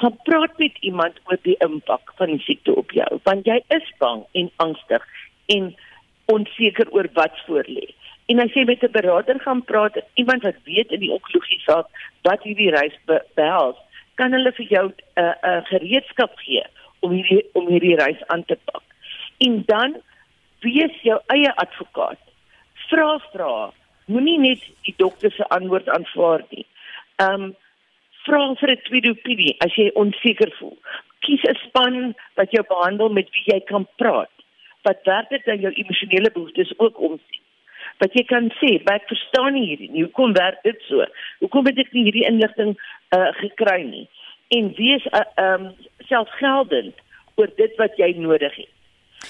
[0.00, 3.88] gaan praat met iemand oor die impak van die siekte op jou want jy is
[4.02, 5.06] bang en angstig
[5.56, 5.72] en
[6.30, 7.88] onseker oor wat voor lê.
[8.30, 11.86] En as jy met 'n beraader gaan praat iemand wat weet in die onkologie saak
[12.22, 13.78] wat hierdie reis be behels
[14.14, 16.64] kan hulle vir jou 'n uh, eh, uh, eh, gereedskap gee
[17.00, 18.82] om hierdie om hierdie reis aan te pak.
[19.38, 19.96] En dan
[20.60, 22.20] wees jou eie advokaat.
[22.88, 23.72] Vra vra
[24.06, 26.66] moenie net die dokter se antwoord aanvaar nie.
[27.16, 27.54] Um
[28.30, 30.76] vra vir 'n tweede opinie as jy onseker voel.
[31.26, 34.34] Kies 'n span wat jou behandel met wie jy kan praat.
[34.82, 37.44] Wat werklik dan jou emosionele behoeftes ook omsien.
[37.98, 40.02] Wat jy kan sê, "Ek verstaan nie hierdie nie.
[40.02, 41.04] Hoekom werk dit so?
[41.40, 42.78] Hoekom het ek nie hierdie inligting
[43.16, 44.08] uh gekry nie?"
[44.48, 45.74] En wees 'n uh, ehm um,
[46.08, 46.94] selfgeldend
[47.34, 48.72] oor dit wat jy nodig het.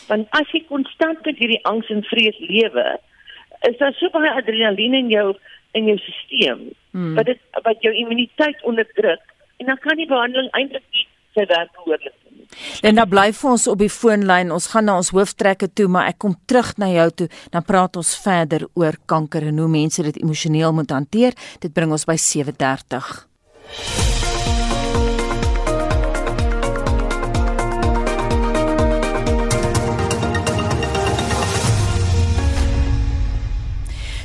[0.08, 2.98] Want as jy konstant met hierdie angs en vrees lewe,
[3.68, 5.28] is daar so baie adrenalien in jou
[5.78, 7.14] in jou stelsel hmm.
[7.14, 9.22] wat dit wat jou immuniteit onderdruk
[9.60, 12.48] en dan kan die behandeling eintlik nie sy werk behoorlik doen nie.
[12.82, 14.50] En dan bly vir ons op die foonlyn.
[14.54, 17.28] Ons gaan na ons hooftrekke toe, maar ek kom terug na jou toe.
[17.54, 21.38] Dan praat ons verder oor kanker en hoe mense dit emosioneel moet hanteer.
[21.62, 23.99] Dit bring ons by 7:30.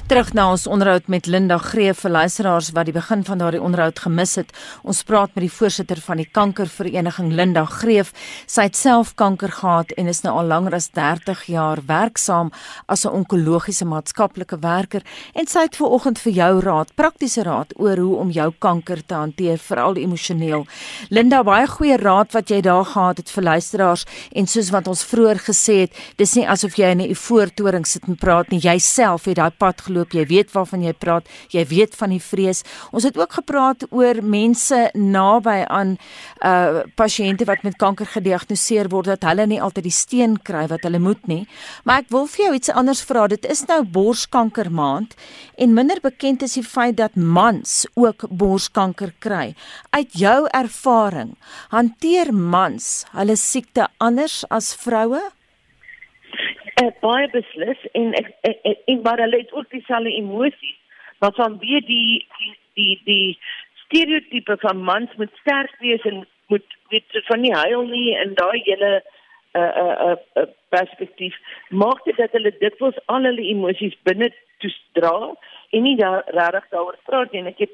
[0.05, 3.97] Terug na ons onderhoud met Linda Greef vir luisteraars wat die begin van daardie onderhoud
[4.03, 4.51] gemis het.
[4.85, 8.11] Ons praat met die voorsitter van die kankervereniging Linda Greef.
[8.45, 12.51] Sy het self kanker gehad en is nou al langer as 30 jaar werksaam
[12.85, 15.01] as 'n onkologiese maatskaplike werker
[15.33, 19.05] en sy het ver oggend vir jou raad, praktiese raad oor hoe om jou kanker
[19.05, 20.67] te hanteer, veral emosioneel.
[21.09, 25.03] Linda, baie goeie raad wat jy daar gehad het vir luisteraars en soos wat ons
[25.03, 28.59] vroeër gesê het, dis nie asof jy in 'n eufoortoring sit en praat nie.
[28.59, 32.21] Jy self het daai pad loop, jy weet waarvan jy praat, jy weet van die
[32.21, 32.63] vrees.
[32.95, 35.95] Ons het ook gepraat oor mense naby aan
[36.43, 40.85] uh pasiënte wat met kanker gediagnoseer word dat hulle nie altyd die steun kry wat
[40.87, 41.43] hulle moet nie.
[41.83, 43.27] Maar ek wil vir jou iets anders vra.
[43.31, 45.15] Dit is nou borskanker maand
[45.57, 49.55] en minder bekend is die feit dat mans ook borskanker kry.
[49.95, 51.35] Uit jou ervaring,
[51.73, 55.21] hanteer mans hulle siekte anders as vroue?
[56.81, 60.77] Uh, baie beslis en ek en, en maar hulle het ook dieselfde emosies
[61.23, 63.39] wat van weer die die die, die
[63.85, 68.61] stereotipe van mans moet sterk wees en moet weet van nie huil nie en daai
[68.63, 71.37] hele uh, uh, uh, uh, perspektief
[71.69, 74.31] maak dit dat hulle dikwels al hulle emosies binne
[74.63, 75.17] toesdra
[75.71, 77.43] en nie daar regtig daaroor praat nie.
[77.51, 77.73] Ek het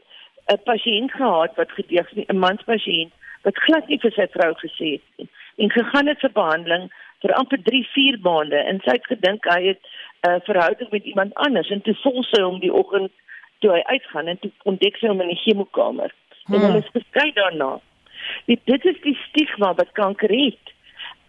[0.51, 5.07] 'n pasiënt gehad wat gediagnoseer 'n manspasiënt wat glad nie vir sy vrou gesê het
[5.17, 5.29] nie
[5.61, 9.61] en gegaan het vir behandeling vir amper 3, 4 maande en sy het gedink hy
[9.67, 13.11] het 'n uh, verhouding met iemand anders en toe voel sy hom die oggend
[13.59, 16.13] toe hy uitgaan en toe ontdek sy hom in die chemokamer.
[16.45, 16.55] Hmm.
[16.55, 17.79] En hulle is geskei daarna.
[18.45, 20.73] Dit dit is die stigma wat kanker het.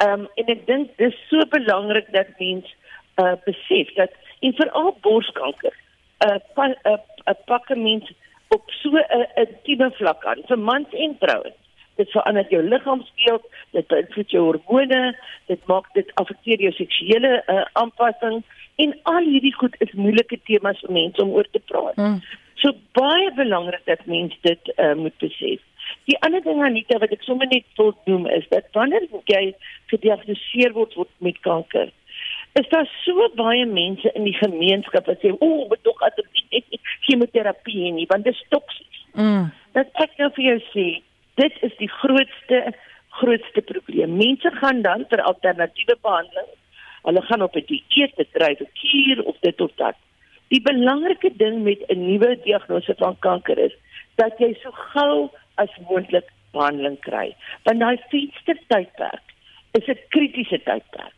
[0.04, 2.74] Ehm um, en ek dink dis so belangrik dat mens
[3.22, 5.74] uh besef dat en veral borskanker
[6.26, 8.12] uh, 'n uh, uh, pakke mens
[8.48, 11.61] op so 'n uh, intieme vlak aan vir mans en vrouens
[12.02, 15.02] dit verander jou liggaamsbeeld, dit beïnvloed jou hormone,
[15.50, 18.42] dit maak dit affekteer jou seksuele uh, aanpassing
[18.82, 21.98] en al hierdie goed is moeilike temas vir mense om oor te praat.
[22.00, 22.20] Mm.
[22.62, 25.62] So baie belangrik dat mense dit uh, moet besef.
[26.10, 29.42] Die ander ding Anita wat ek sommer net wil noem is dat wanneer jy
[29.92, 31.90] gediagnoseer word, word met kanker,
[32.58, 36.66] is daar so baie mense in die gemeenskap wat sê, "O, oh, moet tog asseblief
[37.06, 39.50] chemoterapie nie, want dit is toksies." Mm.
[39.72, 40.86] Dat ek nou vir jou sê,
[41.34, 42.74] dit is die grootste
[43.12, 44.16] grootste probleem.
[44.16, 46.50] Mense gaan dan vir alternatiewe behandeling.
[47.02, 49.96] Hulle gaan op 'n dieet, dit dryf kuur of dit of dat.
[50.48, 53.74] Die belangrike ding met 'n nuwe diagnose van kanker is
[54.14, 57.34] dat jy so gou as moontlik behandeling kry.
[57.64, 59.26] Want daai venster tydperk
[59.72, 61.14] is 'n kritiese tydperk.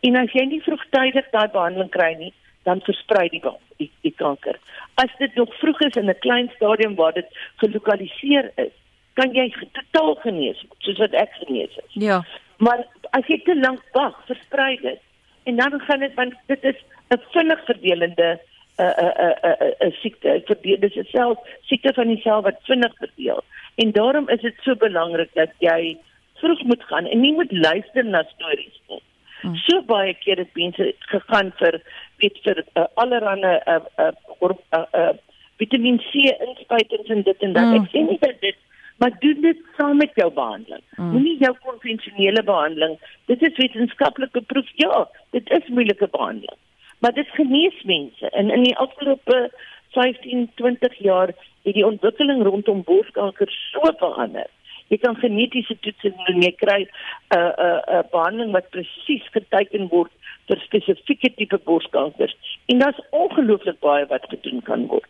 [0.00, 3.42] En as jy nie vroegtydig daai behandeling kry nie, dan versprei die,
[3.76, 4.58] die die kanker.
[4.94, 8.74] As dit nog vroeg is in 'n klein stadium waar dit gelokaliseer is,
[9.16, 11.96] kan jy totaal genees soos wat ek genees is.
[12.08, 12.20] Ja.
[12.62, 12.84] Maar
[13.16, 15.00] as jy te lank wag, versprei dit.
[15.48, 16.78] En dan gaan dit want dit is
[17.14, 18.38] 'n vinnig verdelende
[18.78, 20.42] 'n 'n 'n 'n siekte.
[20.46, 23.44] Dit is 'n sel siekte van die sel wat vinnig verdeel.
[23.76, 25.96] En daarom is dit so belangrik dat jy
[26.34, 29.02] vroeg moet gaan en nie moet luister na stories nie.
[29.40, 29.56] Hmm.
[29.56, 31.80] So baie keer het mense gegaan vir
[32.22, 35.12] weet vir uh, allerlei uh, uh, uh, uh, uh,
[35.56, 37.62] vitamine C inspuitings en dit en dat.
[37.62, 37.82] Hmm.
[37.82, 38.56] Ek sê nie dat dit
[38.96, 40.82] maar doen dit saam met jou behandeling.
[40.96, 41.10] Mm.
[41.10, 42.98] Moenie jou konvensionele behandeling.
[43.24, 44.70] Dit is wetenskaplike proef.
[44.74, 46.58] Ja, dit is moeilike behandeling.
[46.98, 48.30] Maar dit genees mense.
[48.30, 49.50] En in die afgelope
[49.90, 51.26] 15, 20 jaar
[51.62, 54.46] het die ontwikkeling rondom borskanker so verander.
[54.88, 56.88] Jy kan genetiese toetsing doen, jy kry 'n
[57.36, 60.12] uh, 'n uh, 'n uh, behandeling wat presies geteken word
[60.46, 62.36] vir spesifieke tipe borskankers.
[62.66, 65.08] En daar's ongelooflik baie wat gedoen kan word.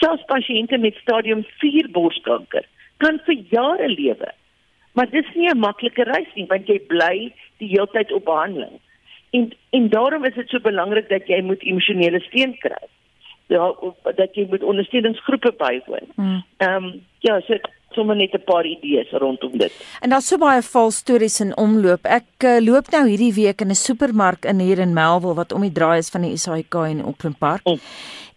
[0.00, 2.64] Selfs pasiënte met stadium 4 borskanker
[2.98, 4.30] kan vir jare lewe.
[4.92, 8.80] Maar dis nie 'n maklike reis nie want jy bly die hele tyd op behandeling.
[9.30, 12.88] En en daarom is dit so belangrik dat jy moet emosionele steun kry.
[13.48, 13.74] ja,
[14.16, 16.08] dat jy moet ondersteuningsgroepe bywoon.
[16.14, 16.44] Hmm.
[16.56, 16.92] Ehm um,
[17.24, 17.56] ja, so
[17.96, 19.72] sommer net 'n paar idees rondom dit.
[20.00, 22.04] En daar's so baie val stories in omloop.
[22.04, 25.60] Ek uh, loop nou hierdie week in 'n supermark in hier in Melville wat om
[25.60, 27.64] die draai is van die SAIK in Auckland Park.
[27.64, 27.80] Mm.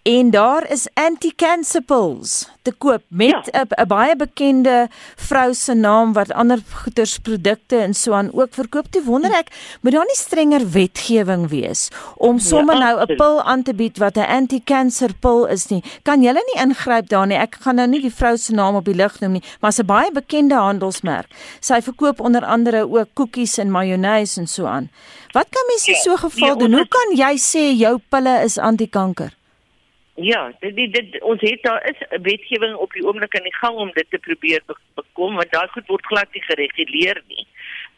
[0.01, 3.85] En daar is anti-cancer pills te koop met 'n ja.
[3.85, 8.85] baie bekende vrou se naam wat ander goedersprodukte en so aan ook verkoop.
[8.89, 13.15] Toe wonder ek, moet daar nie strenger wetgewing wees om ja, sommer ja, nou 'n
[13.15, 15.83] pil aan te bied wat 'n anti-cancer pil is nie?
[16.01, 17.37] Kan julle nie ingryp daar nie?
[17.37, 19.83] Ek gaan nou nie die vrou se naam op die lig noem nie, maar sy
[19.83, 21.27] baie bekende handelsmerk.
[21.59, 24.89] Sy verkoop onder andere ook koekies en mayonnaise en so aan.
[25.31, 26.73] Wat kan mense in ja, so 'n geval doen?
[26.73, 29.39] Hoe kan jy sê jou pille is anti-kanker?
[30.15, 33.55] Ja, dit, dit, dit ons het daar is 'n wetgewing op die oomblik aan die
[33.55, 34.61] gang om dit te probeer
[34.93, 37.47] bekom, want daar goed word glad nie gereguleer nie.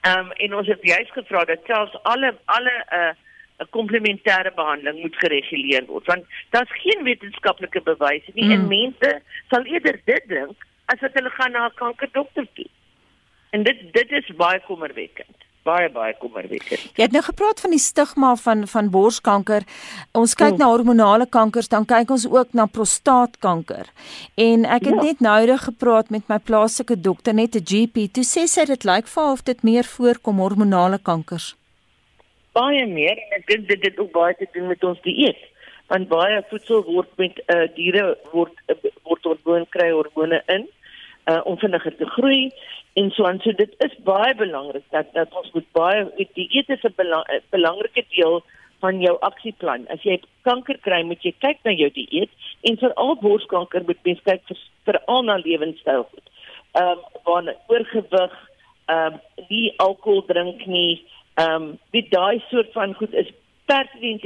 [0.02, 3.13] Ehm um, en ons het juist gevra dat selfs alle alle 'n uh,
[3.60, 8.52] 'n komplementêre behandeling moet gereguleer word, want daar's geen wetenskaplike bewyse nie mm.
[8.52, 12.69] en mense sal eerder dit dink as wat hulle gaan na 'n kankerdokter toe.
[13.49, 16.84] En dit dit is baie kommerwekkend baie baie kommerwekkend.
[16.97, 19.65] Jy het nou gepraat van die stigma van van borskanker.
[20.17, 20.60] Ons kyk oh.
[20.62, 23.89] na hormonale kankers, dan kyk ons ook na prostaatkanker.
[24.36, 25.08] En ek het ja.
[25.10, 28.08] net noudig gepraat met my plaaslike dokter, net 'n GP.
[28.12, 31.56] Toe sê sy dit lyk vir of dit meer voorkom hormonale kankers.
[32.54, 35.39] Baie meer en ek dink dit het ook baie te doen met ons dieet.
[35.88, 40.67] Want baie voedsel word met uh, diere word uh, word hormone kry hormone in
[41.26, 42.52] uh, om vinniger te groei
[42.94, 43.40] en so aan.
[43.44, 47.26] So dit is baie belangrik dat dat ons moet baie die eet is 'n belang,
[47.50, 48.44] belangrike deel
[48.80, 49.88] van jou aksieplan.
[49.88, 52.30] As jy kanker kry, moet jy kyk na jou dieet
[52.62, 54.60] en veral borskanker moet mens kyk vir
[54.90, 56.28] veral na lewenstyl goed.
[56.74, 58.34] Ehm um, waar oorgewig,
[58.86, 61.04] ehm um, nie alkohol drink nie,
[61.36, 63.32] ehm um, dit daai soort van goed is
[63.66, 64.24] pertinent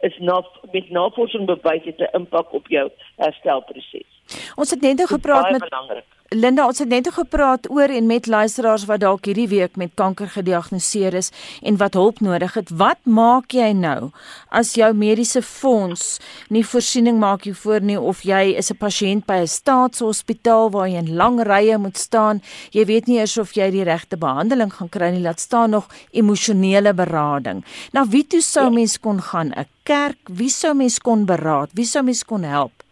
[0.00, 4.10] is na met navorsing bewys het 'n impak op jou herstelproses.
[4.56, 6.19] Ons het net nou gepraat met belangrik.
[6.30, 10.28] Linda, ons het net gepraat oor en met luisteraars wat dalk hierdie week met kanker
[10.30, 11.32] gediagnoseer is
[11.66, 12.68] en wat hulp nodig het.
[12.70, 14.12] Wat maak jy nou
[14.54, 16.20] as jou mediese fonds
[16.54, 21.02] nie voorsiening maak hiervoor nie of jy is 'n pasiënt by 'n staatshospitaal waar jy
[21.02, 22.42] in lang rye moet staan?
[22.70, 25.88] Jy weet nie eers of jy die regte behandeling gaan kry nie, laat staan nog
[26.12, 27.64] emosionele berading.
[27.92, 28.70] Nou wie toe sou ja.
[28.70, 29.50] mens kon gaan?
[29.50, 30.18] 'n Kerk?
[30.30, 31.70] Wie sou mens kon beraad?
[31.74, 32.84] Wie sou mens kon help?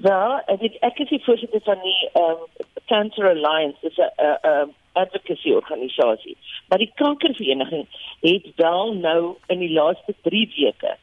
[0.00, 2.44] Wel, ek ek is die voorsitter van die um,
[2.90, 4.10] Cancer Alliance, dis 'n
[4.50, 6.36] 'n advocacy organisasie.
[6.68, 7.86] Maar die kankervereniging
[8.20, 10.96] het wel nou in die laaste 3 weke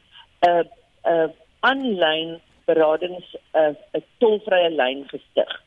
[0.46, 0.68] 'n
[1.04, 5.62] 'n aanlyn beradings 'n 'n tolvrye lyn gestig.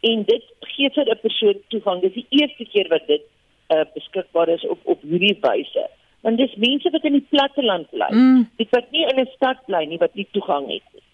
[0.00, 2.00] En dit gee vir 'n persoon toegang.
[2.00, 3.22] Dis die eerste keer wat dit
[3.68, 5.88] uh, beskikbaar is op op hierdie wyse.
[6.20, 8.10] Want dis mense wat in die platteland bly.
[8.10, 8.50] Mm.
[8.56, 11.05] Dit wat nie in 'n stad bly nie wat nie toegang het nie.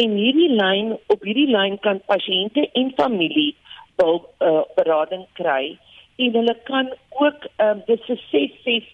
[0.00, 3.52] En hierdie lyn op hierdie lyn kan pasiënte en familie
[4.00, 5.76] wil uh, berading kry
[6.24, 6.88] en hulle kan
[7.20, 8.88] ook um, dit vir 6 6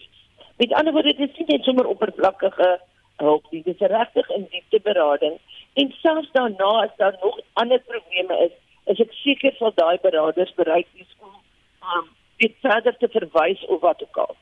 [0.62, 2.70] met ander woorde dit is nie net sommer oppervlakkige
[3.22, 5.36] hulp nie dis regtig in diepte berading.
[5.80, 8.54] En selfs daarna as daar nog ander probleme is
[8.92, 11.32] is ek seker sal daai beraders bereid wees om
[11.94, 12.10] um,
[12.42, 14.36] dit verder te verwys of wat ook al.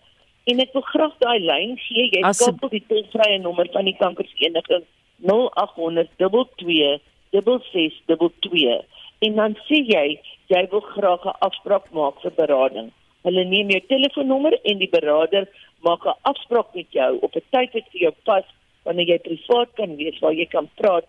[0.53, 2.11] En ek wil graag daai lyn gee.
[2.13, 4.85] Jy kan op die tolvrye nommer van die kankervereniging
[5.23, 7.01] 0800 22
[7.31, 8.85] 6622
[9.19, 10.07] en dan sê jy
[10.53, 12.91] jy wil graag 'n afspraak maak vir berading.
[13.25, 15.49] Hulle neem jou telefoonnommer en die beraader
[15.81, 18.45] maak 'n afspraak met jou op 'n tyd wat vir jou pas
[18.85, 21.07] wanneer jy privaat kan wees waar jy kan praat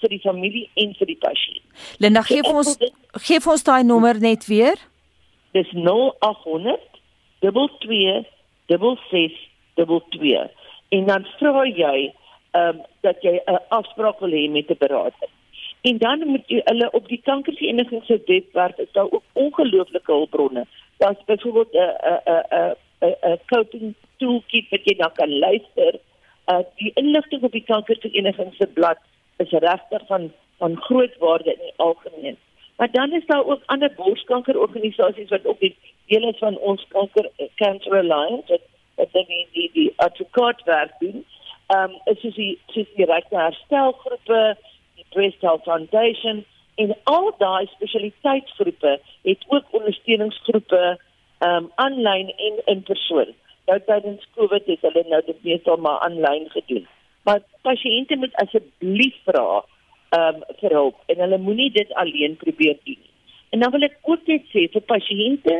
[0.00, 1.64] vir die familie en vir die pasiënt.
[1.98, 2.76] Linda gee vir ons
[3.26, 4.76] gee vir ons daai nommer net weer.
[5.52, 6.80] Dis 0800
[7.40, 8.26] 22
[8.66, 10.50] 6622
[10.88, 12.12] en dan vra jy
[12.58, 15.28] um, dat jy 'n afspraak wil hê met 'n beraader.
[15.88, 20.66] En dan moet jy hulle op die kankervereniging se webwerf is daar ook ongelooflike hulpbronne.
[20.96, 25.92] Daar's byvoorbeeld 'n 'n 'n 'n 'n coping toolkit wat jy dan kan luister.
[26.46, 28.98] Uh die inligting op die kankervereniging se blad
[29.36, 32.36] is regtig van van groot waarde in die algemeen.
[32.76, 35.60] Maar dan is daar ook ander borskankerorganisasies wat ook
[36.06, 38.60] deel is van ons kanker cancer alliance
[38.94, 41.24] wat wat die die die advocaat werk doen
[41.66, 44.42] ehm um, is soos die soos die regte herstelgroepe,
[44.94, 46.44] die Breast Health Foundation
[46.82, 50.82] en al daai spesialiteitsgroepe het ook ondersteuningsgroepe
[51.38, 53.32] ehm um, aanlyn en in persoon.
[53.66, 56.86] Nou tydens Covid het hulle nou dit meestal maar aanlyn gedoen.
[57.24, 59.64] Maar pasiënte moet asseblief vra
[60.10, 63.14] ehm um, vir hulp en hulle moenie dit alleen probeer doen nie.
[63.50, 65.58] En dan wil ek ook net sê vir pasiënte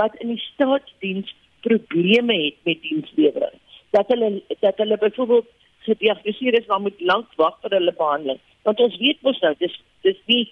[0.00, 1.32] wat in die staatsdiens
[1.64, 3.56] probleme het met dienslewering
[3.90, 5.48] dat hulle dat hulle byvoorbeeld
[5.88, 9.76] gediagnoseer is maar moet lank wag vir hulle behandeling Want ons weet mos nou dis
[10.06, 10.44] dis nie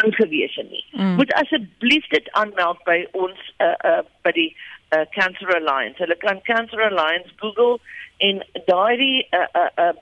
[0.00, 0.84] aangewese nie.
[0.92, 1.14] Mm.
[1.20, 4.50] Moet asseblief dit aanmeld by ons uh uh by die
[4.96, 5.98] uh Cancer Alliance.
[6.02, 7.78] Hulle kan Cancer Alliance Google
[8.28, 9.94] en daai uh uh uh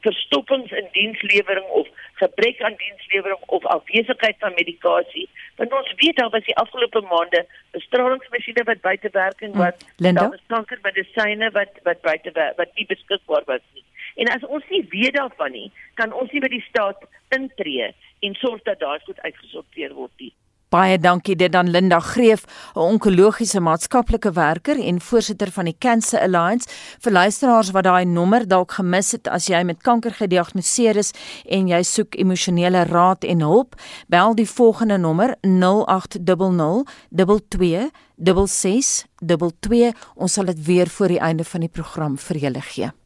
[0.00, 1.88] verstoppings in dienslewering of
[2.20, 5.28] gebrek aan dienslewering of afwesigheid van medikasie.
[5.56, 10.14] Want ons weet daar was die afgelope maande bestralingsmasjiene wat buite werking was, mm.
[10.14, 13.84] daar was kankermedisyne wat wat buite wat nie beskikbaar was nie.
[14.14, 17.04] En as ons nie weet daarvan nie, kan ons nie by die staat
[17.36, 20.32] intree en sorg dat daai goed uitgesorteer word nie.
[20.70, 26.20] Baie dankie dit dan Linda Greef, 'n onkologiese maatskaplike werker en voorsitter van die Cancer
[26.20, 26.68] Alliance.
[27.00, 31.12] Vir luisteraars wat daai nommer dalk gemis het as jy met kanker gediagnoseer is
[31.48, 33.74] en jy soek emosionele raad en hulp,
[34.06, 39.94] bel die volgende nommer 0800 22 6622.
[40.14, 42.99] Ons sal dit weer voor die einde van die program vir julle gee.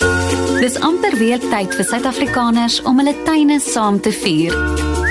[0.00, 4.52] Dis amper weer tyd vir Suid-Afrikaners om hulle tuine saam te vier.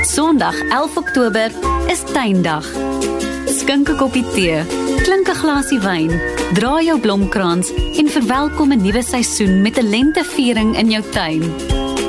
[0.07, 1.51] Sondag 11 Oktober
[1.91, 2.65] is tuindag.
[3.47, 4.63] Skink 'n koppie tee,
[5.05, 6.21] klink 'n glasie wyn,
[6.53, 11.43] dra jou blomkrans en verwelkom 'n nuwe seisoen met 'n lenteviering in jou tuin.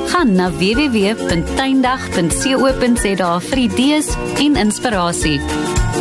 [0.07, 4.07] Gaan na www.tuindag.co.za vir idees
[4.39, 5.41] en inspirasie.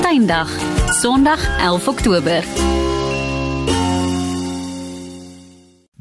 [0.03, 0.49] Tuindag,
[0.91, 2.45] Sondag 11 Oktober.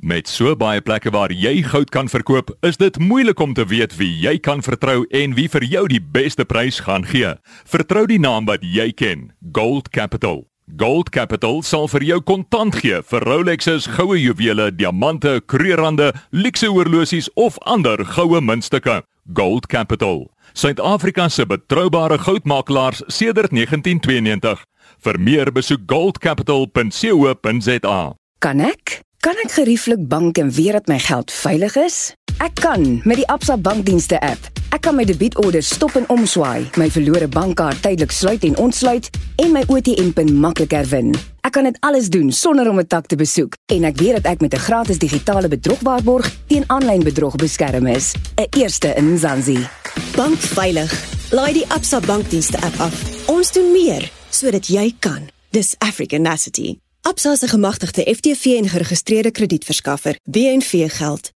[0.04, 3.96] Met so baie plekke waar jy goud kan verkoop, is dit moeilik om te weet
[3.96, 7.40] wie jy kan vertrou en wie vir jou die beste prys gaan gee.
[7.64, 10.44] Vertrou die naam wat jy ken, Gold Capital.
[10.76, 17.32] Gold Capital sal vir jou kontant gee vir Rolex's, goue juwele, diamante, kreerande, luukse horlosies
[17.40, 19.08] of ander goue muntstukke.
[19.32, 24.68] Gold Capital, Suid-Afrika se betroubare goudmakelaars sedert 1992.
[25.08, 28.20] Vir meer besoek goldcapital.co.za.
[28.44, 29.00] Kan ek?
[29.24, 31.98] Kan ek gerieflik bank en weet dat my geld veilig is?
[32.44, 34.50] Ek kan met die Absa bankdienste app.
[34.76, 39.08] Ek kan my debietorders stop en omswaai, my verlore bankkaart tydelik sluit en ontsluit
[39.40, 41.16] en my ATM-pin maklik herwin.
[41.48, 44.28] Ek kan dit alles doen sonder om 'n tak te besoek en ek weet dat
[44.34, 48.12] ek met 'n gratis digitale bedrogwaarborg teen aanlyn bedrog beskerm is.
[48.36, 49.68] 'n Eerste in Zanzi.
[50.16, 50.92] Bank veilig.
[51.32, 53.28] Laai die Absa bankdienste app af.
[53.28, 55.30] Ons doen meer sodat jy kan.
[55.52, 56.84] Dis African Nasty.
[57.06, 60.16] Absa is 'n gemagtigde FTV en geregistreerde kredietverskaffer.
[60.24, 61.32] BNV geld.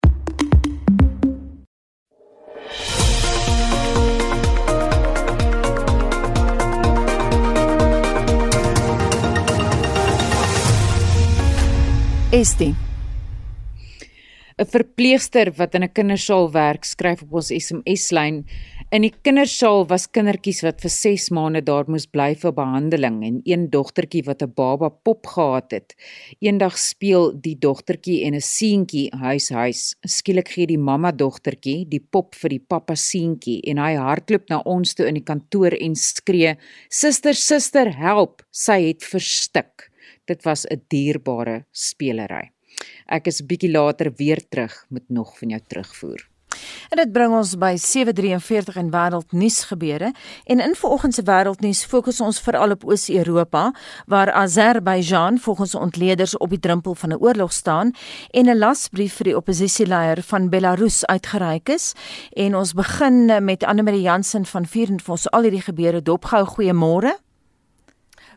[12.31, 12.75] Estie
[14.57, 18.47] 'n verpleegster wat in 'n kindersaal werk, skryf op ons SMS-lyn
[18.95, 23.41] In die kindersaal was kindertjies wat vir 6 maande daar moes bly vir behandeling en
[23.43, 25.97] een dogtertjie wat 'n baba pop gehad het.
[26.39, 29.97] Eendag speel die dogtertjie en 'n seentjie huis huis.
[30.07, 34.63] Skielik gee die mamma dogtertjie die pop vir die pappa seentjie en hy hardloop na
[34.65, 36.57] ons toe in die kantoor en skree:
[36.89, 38.43] "Suster, suster, help!
[38.53, 39.91] Sy het verstik."
[40.27, 42.53] Dit was 'n dierbare spelery.
[43.09, 46.36] Ek is bietjie later weer terug met nog van jou terugvoer.
[46.89, 50.13] En dit bring ons by 743 en wêreldnuus gebeure.
[50.45, 53.73] En in vanoggend se wêreldnuus fokus ons veral op Oos-Europa
[54.07, 57.91] waar Azerbaijan volgens ontleeders op die drempel van 'n oorlog staan
[58.31, 61.93] en 'n lasbrief vir die oppositieleier van Belarus uitgereik is.
[62.33, 66.03] En ons begin met Anne Marie Jansen van Vier en vir ons al hierdie gebeure
[66.03, 66.45] dopgehou.
[66.47, 67.26] Goeiemôre.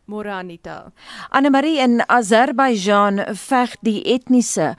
[0.09, 0.91] Môre Anita.
[1.29, 4.71] Anne Marie in Azerbaijan veg die etnise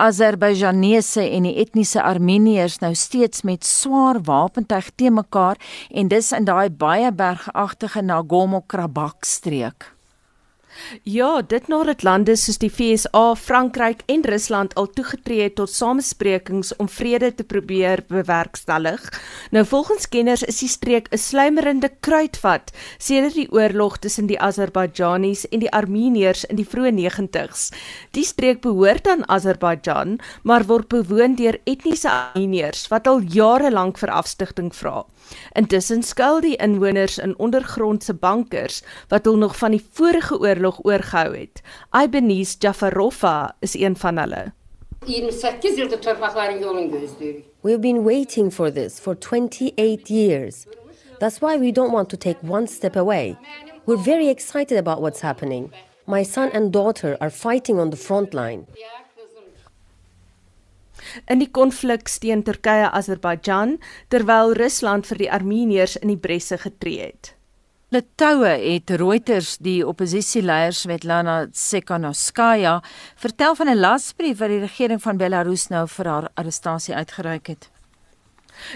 [0.00, 5.60] Azerbaijanese en die etnise Armeniërs nou steeds met swaar wapentuig te mekaar
[5.92, 9.92] en dis in daai baie bergagtige Nagorno-Karabakh streek.
[11.02, 16.74] Ja, dit nadat lande soos die FSA, Frankryk en Rusland al toegetree het tot samesprekings
[16.76, 19.02] om vrede te probeer bewerkstellig.
[19.50, 25.48] Nou volgens kenners is die streek 'n sluimerende kruitvat sedert die oorlog tussen die Azerbaijaniërs
[25.48, 27.70] en die Armeniërs in die vroeë 90's.
[28.10, 33.98] Die streek behoort aan Azerbaijan, maar word bewoon deur etniese Armeniërs wat al jare lank
[33.98, 35.04] vir afstigting vra.
[35.54, 41.36] Intussen skuil die inwoners in ondergrondse bankers wat hul nog van die vorige oorlog oorgehou
[41.36, 41.62] het.
[41.92, 44.52] Ibanez Jafarova is een van hulle.
[45.06, 47.42] 28 yıldır torpaqların yolunu gözlüyoruz.
[47.62, 50.66] We've been waiting for this for 28 years.
[51.20, 53.36] That's why we don't want to take one step away.
[53.86, 55.70] We're very excited about what's happening.
[56.06, 58.66] My son and daughter are fighting on the front line.
[61.26, 63.78] In die konflik teen Turkye-Azerbaidjan
[64.08, 67.34] terwyl Rusland vir die Armeniërs in die bresse getree het.
[67.88, 72.82] Litoue het Reuters die oppositieleier Svetlana Tsikhanouskaya
[73.16, 77.70] vertel van 'n lasbrief wat die regering van Belarus nou vir haar arrestasie uitgereik het.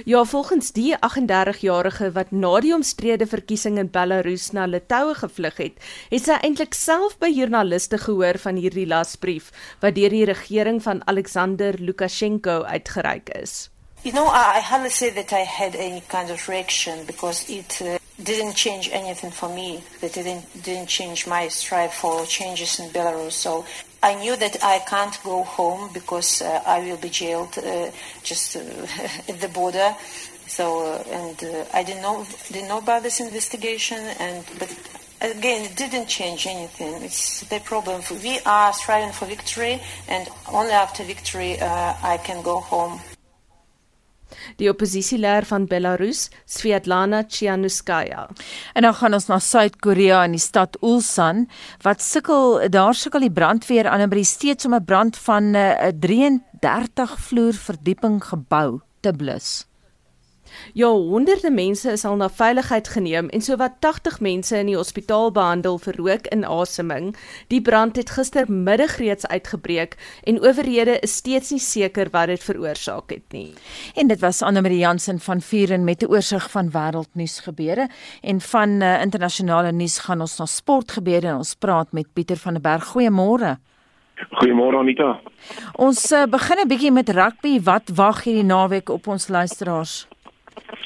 [0.04, 5.82] Ja, volgens die 38-jarige wat na die omstrede verkiesing in Belarus na Litouwe gevlug het,
[6.10, 11.02] het sy eintlik self by joernaliste gehoor van hierdie lasbrief wat deur die regering van
[11.06, 13.68] Alexander Lukashenko uitgereik is.
[14.02, 17.80] You know, I, I hardly say that I had any kind of reaction because it
[17.80, 19.82] uh, didn't change anything for me.
[20.00, 23.32] That didn't didn't change my strive for changes in Belarus.
[23.32, 23.64] So
[24.02, 27.90] I knew that I can't go home because uh, I will be jailed uh,
[28.22, 28.60] just uh,
[29.28, 29.94] at the border.
[30.48, 33.98] So uh, and uh, I didn't know didn't know about this investigation.
[34.18, 34.74] And but
[35.20, 37.02] again, it didn't change anything.
[37.02, 38.02] It's the problem.
[38.22, 43.00] We are striving for victory, and only after victory I can go home.
[44.56, 48.28] Die oppositieleier van Belarus, Svetlana Tsikhanouskaya.
[48.74, 51.46] En dan gaan ons na Suid-Korea in die stad Ulsan
[51.82, 55.98] wat sukkel, daar sukkel die brandweer aan 'n by steeds om 'n brand van 'n
[56.00, 59.71] 33 vloer verdieping gebou te blus.
[60.72, 65.32] Ja, honderde mense is al na veiligheid geneem en sowat 80 mense in die hospitaal
[65.32, 67.12] behandel vir rookinasemming.
[67.48, 73.10] Die brand het gistermiddag reeds uitgebreek en owerhede is steeds nie seker wat dit veroorsaak
[73.10, 73.52] het nie.
[73.94, 77.88] En dit was Anne Marie Jansen van Vuren met 'n oorsig van wêreldnuus gebeure
[78.22, 82.36] en van uh, internasionale nuus gaan ons na sport gebeure en ons praat met Pieter
[82.36, 82.84] van der Berg.
[82.84, 83.58] Goeiemôre.
[84.30, 85.20] Goeiemôre Anita.
[85.76, 87.60] Ons uh, begin 'n bietjie met rugby.
[87.62, 90.06] Wat wag hierdie naweek op ons luisteraars?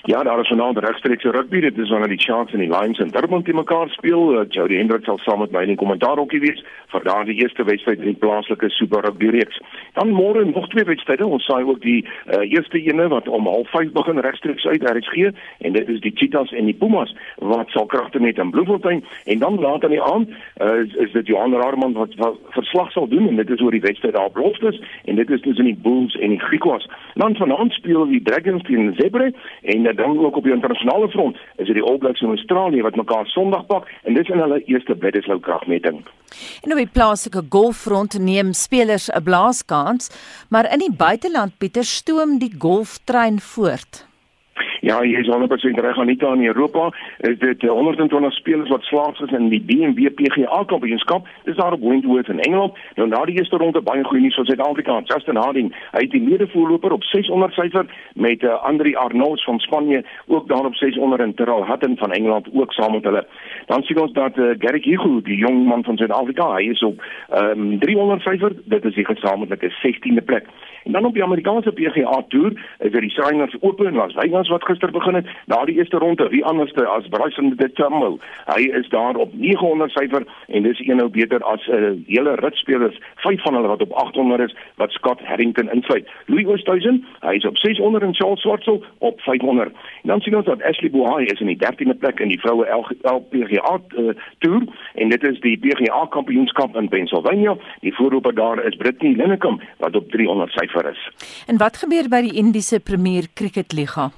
[0.07, 1.61] Ja, daar is vanaand regstreekse rugby.
[1.61, 4.41] Dit is wanneer die Sharks en die Lions in Durban te mekaar speel.
[4.41, 6.63] Uh, Jody Hendrik sal saam met my in die kommentaar hokkie wees
[6.93, 9.59] vir daardie eerste wedstryd in die plaaslike Super Rugby reeks.
[9.99, 11.27] Dan môre nog twee wedstryde.
[11.27, 15.73] Ons saai ook die uh, eerste ene wat om 05:30 begin regstreeks uit RSG en
[15.73, 19.59] dit is die Cheetahs en die Pumas wat sal kragte met in Bloemfontein en dan
[19.59, 23.29] later in die aand uh, is, is dit Johan Raarman wat, wat verslag sal doen
[23.29, 26.15] en dit is oor die wedstryd daar op Loftus en dit is tussen die Bulls
[26.15, 26.87] en die Griquas.
[27.15, 31.67] Dan vanaand speel die Dragons teen Zebre en dan ook op die internasionale front is
[31.67, 34.95] dit die All Blacks in Australië wat mekaar Sondag pak en dis in hulle eerste
[34.95, 36.05] Bledisloe kragmeting.
[36.63, 40.11] En op die plaaslike golffront neem spelers 'n blaaskans,
[40.49, 44.07] maar in die buiteland Pieter stoom die golftrein voort.
[44.87, 46.93] Ja, jy is 100% reg aan Anita in Europa.
[47.19, 51.27] Is dit 120 eh, spelers wat slaag is in die BMW PGA Kampioenskap.
[51.45, 52.79] Dis daar op Wentworth in Engeland.
[52.95, 55.01] Nou na die eerste ronde baie goeie nuus vir Suid-Afrika.
[55.11, 60.05] Justin Harding, hy het die medevoorloper op 600 syfer met uh, Andri Arnaud van Spanje
[60.27, 63.27] ook daar op 600 en Terrell Hatton van Engeland ook saam met hulle.
[63.67, 67.03] Dan sien ons dat uh, Garrick Hugo, die jong man van Suid-Afrika, hy is op
[67.03, 68.55] um, ehm, 300 syfer.
[68.65, 70.47] Dit is die gesamentlike 16de plek.
[70.87, 74.49] En dan op die Amerikaanse PGA Tour is dit die Shriners Open in Las Vegas
[74.49, 75.27] wat gister begin het.
[75.47, 78.19] Na die eerste ronde, wie anderste as Bryson DeChambeau.
[78.47, 82.35] Hy is daar op 900 syfer en dis een nou beter as 'n uh, hele
[82.35, 86.09] rit spelers, vyf van hulle wat op 800 is wat Scott Harrington insluit.
[86.27, 89.73] Louis Oosthuizen, hy is op 600 en Charles Swartsel op 500.
[90.03, 92.67] En dan sien ons dat Ashley Buhai is in die 13de plek in die vroue
[93.03, 94.63] LPGA uh, Tour
[94.95, 97.57] en dit is die PGA Kampioenskap in Pennsylvania.
[97.81, 101.11] Die voorloper daar is Brittany Linekum wat op 300 syfer is.
[101.47, 104.11] En wat gebeur by die Indiese Premier Cricket Liga?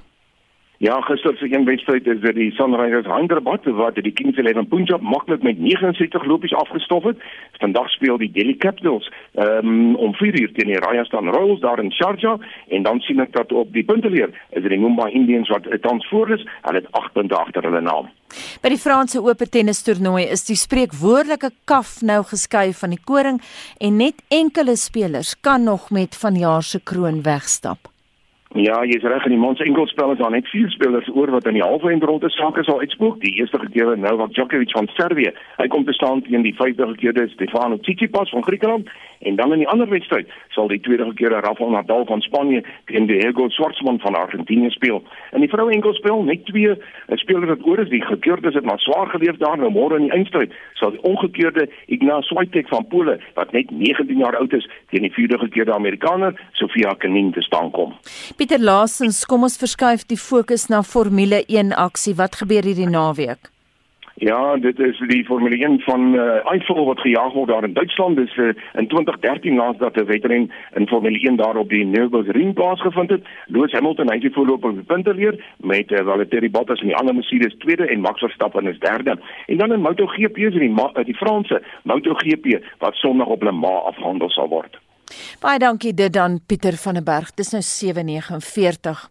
[0.79, 5.01] Ja, gister se een wedstryd is dit die Sunrisers Hyderabad wat die Kings Eleven Punjab
[5.01, 7.17] maklik met 69 lopies afgestof het.
[7.59, 11.91] Vandag speel die Delhi Capitals um, om 4 uur teen die Rajasthan Royals daar in
[11.91, 15.67] Sharjah en dan sien ek dat op die punteleer is dit die Mumbai Indians wat
[15.81, 16.47] tans voor is.
[16.61, 18.07] Hulle het 8 punte agter hulle naam.
[18.63, 23.43] By die Franse Ope tennis toernooi is die spreekwoordelike kaf nou geskuif van die koring
[23.83, 27.91] en net enkele spelers kan nog met vanjaar se kroon wegstap.
[28.57, 31.59] Ja, jy's reg in die mans enkelspel is daar net vier spelers oor wat in
[31.59, 33.19] die halve eindronde sake sal uitspook.
[33.21, 35.29] Die eerste gekeerde Novak Djokovic van Servië.
[35.59, 38.89] Hy kom te staan teen die vyfde gekeerde Stefano Tsitsipas van Griekeland
[39.19, 43.05] en dan in die ander wedstryd sal die tweede gekeerde Rafael Nadal van Spanje teen
[43.05, 45.03] Diego Schwartzman van Argentinië speel.
[45.37, 46.73] In die vroue enkelspel net twee
[47.21, 47.93] spelers wat oor is.
[47.93, 51.67] Die gekeerdes het maar swaar geleef daar nou môre in die eindstryd sal die ongekeerde
[51.85, 56.33] Ignace Swiatek van Pole wat net 19 jaar oud is teen die vierde gekeerde Amerikaner
[56.57, 57.93] Sofia Kenin te staan kom.
[58.39, 62.13] Pieter Laasens, kom ons verskuif die fokus na Formule 1 aksie.
[62.15, 63.49] Wat gebeur hierdie naweek?
[64.23, 68.15] Ja, dit is die Formule 1 van uh, Eiffel wat gejaag word daar in Duitsland.
[68.15, 70.47] Dis uh, in 2013 laas dat 'n wedren
[70.79, 73.27] in Formule 1 daar op die Nürburgring plaasgevind het.
[73.47, 77.57] Lewis Hamilton het die voorlopige punte leer met uh, Valtteri Bottas en die ander Mercedes
[77.57, 79.19] tweede en Max Verstappen is derde.
[79.45, 80.73] En dan in MotoGP is die,
[81.03, 84.79] die Franse MotoGP wat Sondag op Le Mans afhandel sal word.
[85.39, 87.33] Baie dankie dit dan Pieter van der Berg.
[87.33, 89.09] Dis nou 7:49.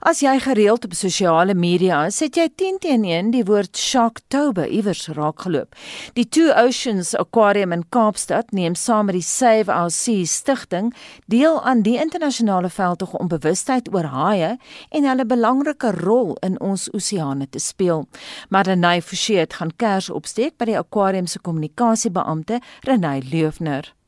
[0.00, 4.64] As jy gereeld op sosiale media is, het jy 10 teen 1 die woord Sharktober
[4.64, 5.76] iewers raakgeloop.
[6.16, 10.94] Die Two Oceans Aquarium in Kaapstad neem saam met die Save Our Seas stigting
[11.26, 14.56] deel aan die internasionale veldtog om bewustheid oor haie
[14.88, 18.06] en hulle belangrike rol in ons oseane te speel.
[18.48, 23.99] Madanay Forshey het gaan kers opsteek by die aquarium se kommunikasiebeampte Renay Leufner.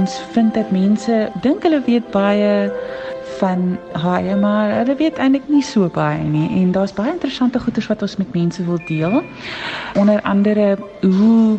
[0.00, 2.52] Ons vind dat mense dink hulle weet baie
[3.40, 6.48] van haie maar hulle weet eintlik nie so baie nie.
[6.60, 9.20] En daar's baie interessante goeders wat ons met mense wil deel.
[10.00, 11.58] Onder andere hoe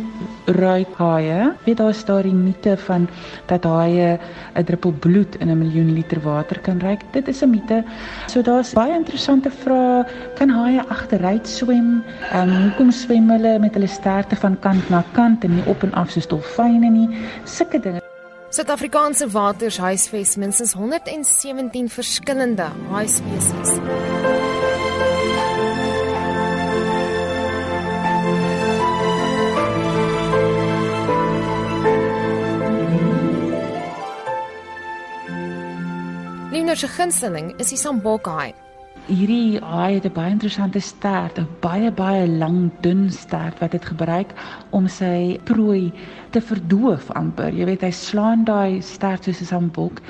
[0.57, 3.07] ruik haie weet daar's daar die mite van
[3.49, 4.19] dat haie
[4.57, 7.01] 'n druppel bloed in 'n miljoen liter water kan ruik?
[7.11, 7.83] Dit is 'n mite
[8.27, 10.05] so daar's baie interessante vrae.
[10.35, 12.03] Kan haie agteruit swem?
[12.33, 15.93] Um, hoekom swem hulle met hulle sterte van kant na kant en nie op en
[15.93, 17.09] af soos dolfyne nie?
[17.43, 18.10] Sulke dinge
[18.51, 23.71] Suid-Afrikaanse waters huisves minstens 117 verskillende haaispesies.
[36.51, 38.51] Liener se gunsteling is die sambokhaai
[39.07, 43.85] hierdie haai het 'n baie interessante stert, 'n baie baie lang dun stert wat dit
[43.85, 44.33] gebruik
[44.69, 45.91] om sy prooi
[46.31, 47.53] te verdoof amper.
[47.53, 50.01] Jy weet hy slaan daai stert soos 'n sambok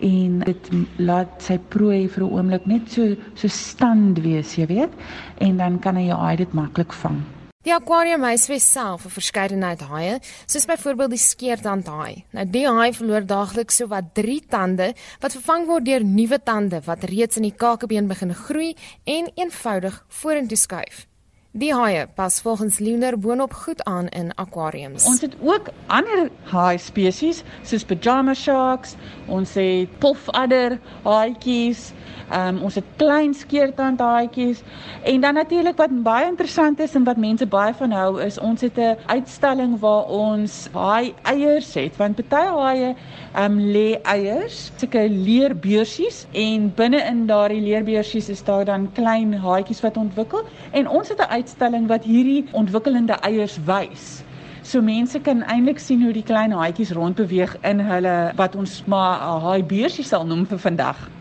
[0.00, 4.92] en dit laat sy prooi vir 'n oomblik net so so stand wees, jy weet,
[5.40, 7.37] en dan kan hy jou haai dit maklik vang.
[7.66, 12.24] Die aquarium huisves self 'n verskeidenheid haie, soos byvoorbeeld die skeertandhaai.
[12.30, 17.02] Nou die haai verloor daagliks sowat 3 tande wat vervang word deur nuwe tande wat
[17.10, 21.06] reeds in die kakebeen begin groei en eenvoudig vorentoe skuif.
[21.50, 25.04] Die haie pas volgens Lunar boonop goed aan in aquariums.
[25.04, 28.94] Ons het ook ander haai spesies soos pyjama sharks,
[29.26, 31.92] ons het pofadder haaitjies,
[32.32, 34.62] um, ons het klein skeertandhaatjies
[35.02, 38.60] en dan natuurlik wat baie interessant is en wat mense baie van hou is ons
[38.60, 42.94] het 'n uitstalling waar ons haai eiers het want baie haie
[43.34, 49.34] ehm um, lê eiers, sulke leerbeursies en binne in daardie leerbeursies is daar dan klein
[49.34, 54.22] haatjies wat ontwikkel en ons het 'n uitstalling wat hierdie ontwikkelende eiers wys.
[54.62, 59.40] So mense kan eintlik sien hoe die klein haatjies rondbeweeg in hulle wat ons maar
[59.40, 61.17] haai beursies sal noem vir vandag.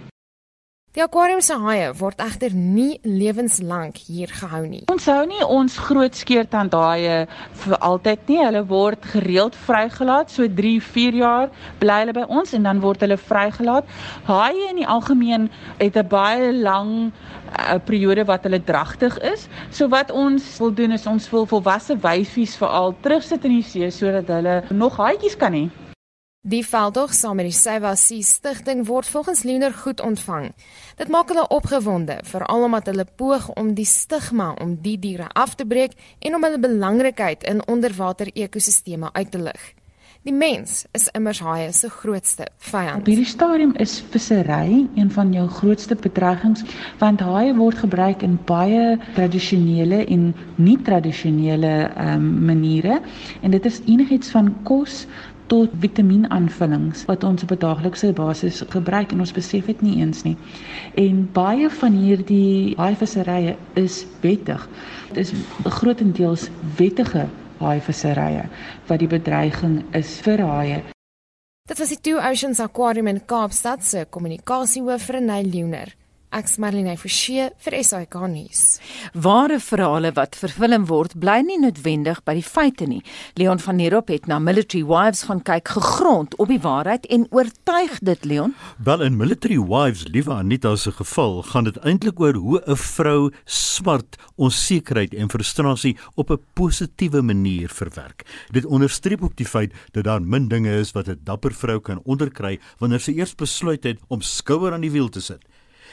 [0.98, 4.80] Die aquarium se haie word egter nie lewenslank hier gehou nie.
[4.90, 7.20] Ons hou nie ons groot skeertandhaie
[7.62, 8.40] vir altyd nie.
[8.42, 13.22] Hulle word gereeld vrygelaat, so 3-4 jaar bly hulle by ons en dan word hulle
[13.28, 13.94] vrygelaat.
[14.26, 19.46] Haie in die algemeen het 'n baie lang uh, periode wat hulle dragtig is.
[19.70, 23.92] So wat ons wil doen is ons wil volwasse wyfies veral terugsit in die see
[23.92, 25.70] sodat hulle nog haatjies kan hê.
[26.46, 30.52] Die veldtog saam met die Sywasi Stichting word volgens Lunar goed ontvang.
[30.96, 35.56] Dit maak hulle opgewonde, veral omdat hulle poog om die stigma om die diere af
[35.56, 39.74] te breek en om hulle belangrikheid in onderwater ekosisteme uit te lig.
[40.28, 43.00] Die mens is immers haie se grootste vyand.
[43.00, 46.64] Op hierdie stadium is vissery een van jou grootste bedreigings
[47.00, 53.02] want haie word gebruik in baie tradisionele en nie tradisionele um, maniere
[53.42, 55.06] en dit is enigiets van kos
[55.48, 60.24] tot vitamienaanvullings wat ons op 'n daaglikse basis gebruik en ons besef dit nie eens
[60.24, 60.38] nie.
[60.96, 64.70] En baie van hierdie haaivisserye is wettig.
[65.08, 65.34] Dit is
[65.64, 67.28] grootendeels wettige
[67.58, 68.46] haaivisserye
[68.88, 70.84] wat die bedreiging is vir haie.
[71.68, 75.97] Dit was die Two Oceans Aquarium in Kaapstad se kommunikasiehoof Renay Leuner.
[76.36, 78.62] Ek's Marlene Forsie vir SAK nuus.
[79.16, 83.00] Ware verhale wat vervilm word, bly nie noodwendig by die feite nie.
[83.40, 87.24] Leon van der Walt het na Military Wives gaan kyk gegrond op die waarheid en
[87.32, 88.56] oortuig dit Leon.
[88.84, 93.32] Wel in Military Wives, liewe Anita se geval, gaan dit eintlik oor hoe 'n vrou
[93.46, 98.28] smart, onsekerheid en frustrasie op 'n positiewe manier verwerk.
[98.52, 102.02] Dit onderstreep ook die feit dat daar min dinge is wat 'n dapper vrou kan
[102.04, 105.46] onderkry wanneer sy eers besluit het om skouer aan die wiel te sit.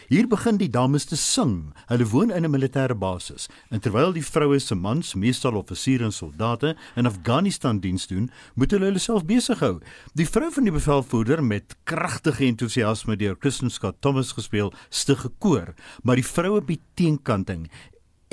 [0.09, 1.73] Hier begin die dames te sing.
[1.89, 3.49] Hulle woon in 'n militêre basis.
[3.71, 8.71] En terwyl die vroue se mans, meestal offisiere en soldate, in Afghanistan diens doen, moet
[8.71, 9.81] hulle hulle self besig hou.
[10.15, 15.75] Die vrou van die bevelvoerder met kragtige entoesiasme deur Kristen Scott Thomas gespeel, stig gekoor,
[16.03, 17.71] maar die vroue bied teenkanting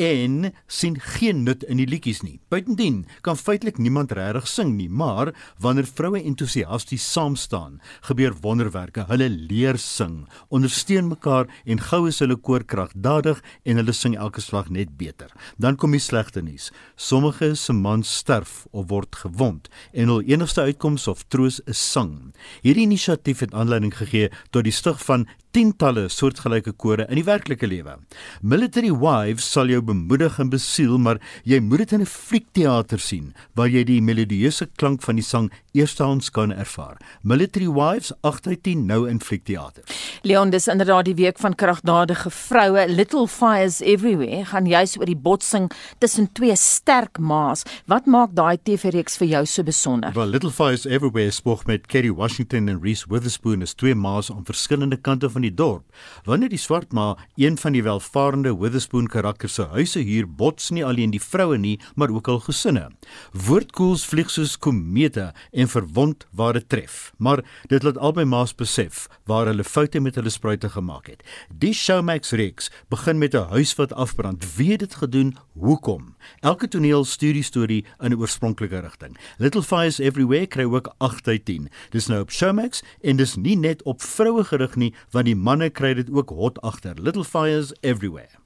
[0.01, 2.39] en sien geen nut in die liedjies nie.
[2.49, 9.05] Buitendien kan feitelik niemand regtig sing nie, maar wanneer vroue entoesiasties saam staan, gebeur wonderwerke.
[9.09, 14.41] Hulle leer sing, ondersteun mekaar en gou is hulle koor kragdadig en hulle sing elke
[14.41, 15.29] slag net beter.
[15.61, 16.71] Dan kom die slegte nuus.
[16.95, 22.33] Sommige se mans sterf of word gewond en hul enigste uitkoms of troos is sang.
[22.65, 27.67] Hierdie inisiatief het aanleiding gegee tot die stig van tientalle soortgelyke kore in die werklike
[27.67, 27.97] lewe.
[28.41, 33.33] Military Wives sal jou bemoedig en besiel, maar jy moet dit in 'n fliekteater sien
[33.55, 36.97] waar jy die melodieuse klank van die sang eerstehands kan ervaar.
[37.21, 39.83] Military Wives 8/10 nou in fliekteater.
[40.21, 42.87] Leon, dis inderdaad die week van kragdadige vroue.
[42.87, 47.63] Little Fires Everywhere gaan juis oor die botsing tussen twee sterk ma's.
[47.85, 50.11] Wat maak daai TV-reeks vir jou so besonder?
[50.13, 54.45] Well, Little Fires Everywhere spog met Kerry Washington en Reese Witherspoon as twee ma's aan
[54.45, 55.83] verskillende kante van die dorp.
[56.25, 60.83] Wanneer die swart ma een van die welvarende Witherspoon karakters se huise huur, bots nie
[60.85, 62.89] alleen die vroue nie, maar ook al gesinne.
[63.33, 67.11] Woordkoels vlieg soos komete en verwond waar dit tref.
[67.17, 71.23] Maar dit laat albei ma's besef waar hulle foute met hulle spruite gemaak het.
[71.49, 74.55] Die Showmax reeks begin met 'n huis wat afbrand.
[74.55, 75.37] Wie het dit gedoen?
[75.53, 76.15] Hoekom?
[76.39, 79.17] Elke toneel stuur die storie in 'n oorspronklike rigting.
[79.37, 81.69] Little Fires Everywhere kry ook 8 uit 10.
[81.89, 85.69] Dis nou op Showmax en dis nie net op vroue gerig nie, want die manne
[85.69, 86.95] kry dit ook hot agter.
[87.01, 88.40] Little Fires Everywhere.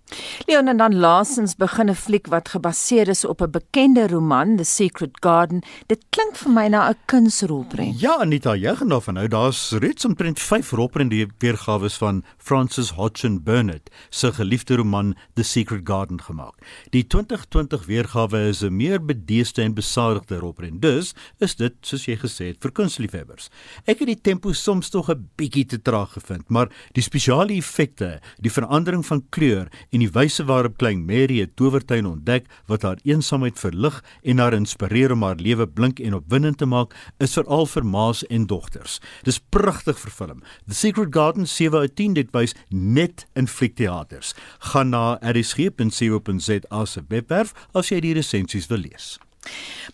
[0.45, 4.63] Leon en dan laasens begin 'n fliek wat gebaseer is op 'n bekende roman, The
[4.63, 5.61] Secret Garden.
[5.87, 7.99] Dit klink vir my na 'n kunsrolprent.
[7.99, 9.27] Ja, Anita, jy gaan daarvan nou.
[9.27, 15.81] Daar's reeds omtrent 5 rolprente weergawe van Francis Hodgson Burnett se geliefde roman The Secret
[15.83, 16.55] Garden gemaak.
[16.89, 20.81] Die 2020 weergawe is 'n meer bedeesde en besadigde rolprent.
[20.81, 23.49] Dus is dit, soos jy gesê het, vir kunstliefhebbers.
[23.85, 28.21] Ek het die tempo soms tog 'n bietjie te traag gevind, maar die spesiale effekte,
[28.39, 32.99] die verandering van kleur en die wyse waarop klein Mary 'n towertuin ontdek wat haar
[33.03, 37.65] eensaamheid verlig en haar inspireer om haar lewe blink en opwindend te maak, is veral
[37.65, 38.99] vir ma's en dogters.
[39.23, 40.41] Dis pragtig vervilm.
[40.67, 44.33] The Secret Garden 7 uit 10 dit wys net in fliekteaters.
[44.59, 49.24] Gaan na rsg.co.za se webwerf as jy die resensies wil lees.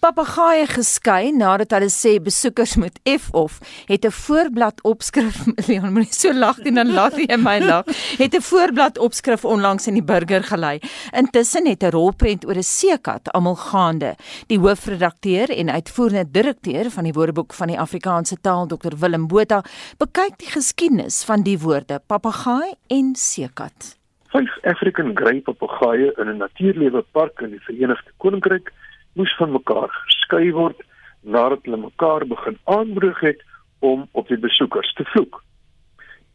[0.02, 6.14] Papegaaie geskei nadat hulle sê besoekers moet F of het 'n voorblad opskrif Leon moenie
[6.14, 7.86] so lag en dan laat jy my lag.
[8.18, 10.80] Het 'n voorblad opskrif onlangs in die burger gelei.
[11.12, 14.16] Intussen het 'n rolprent oor 'n seekat almal gaande.
[14.48, 19.64] Die hoofredakteur en uitvoerende direkteur van die Woordeboek van die Afrikaanse taal Dr Willem Botha
[19.98, 23.98] bekyk die geskiedenis van die woorde papegaai en seekat.
[24.32, 28.72] Vyf African grey papegaaie in 'n natuurlewe park in die Verenigde Koninkryk
[29.14, 30.82] moes van mekaar geskei word
[31.22, 33.42] nadat hulle mekaar begin aanbreek het
[33.80, 35.44] om op die besoekers te vloek.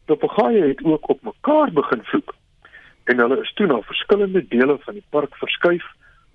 [0.05, 2.35] Papegaaie het ook op mekaar begin vloek
[3.03, 5.83] en hulle is toe na verskillende dele van die park verskuif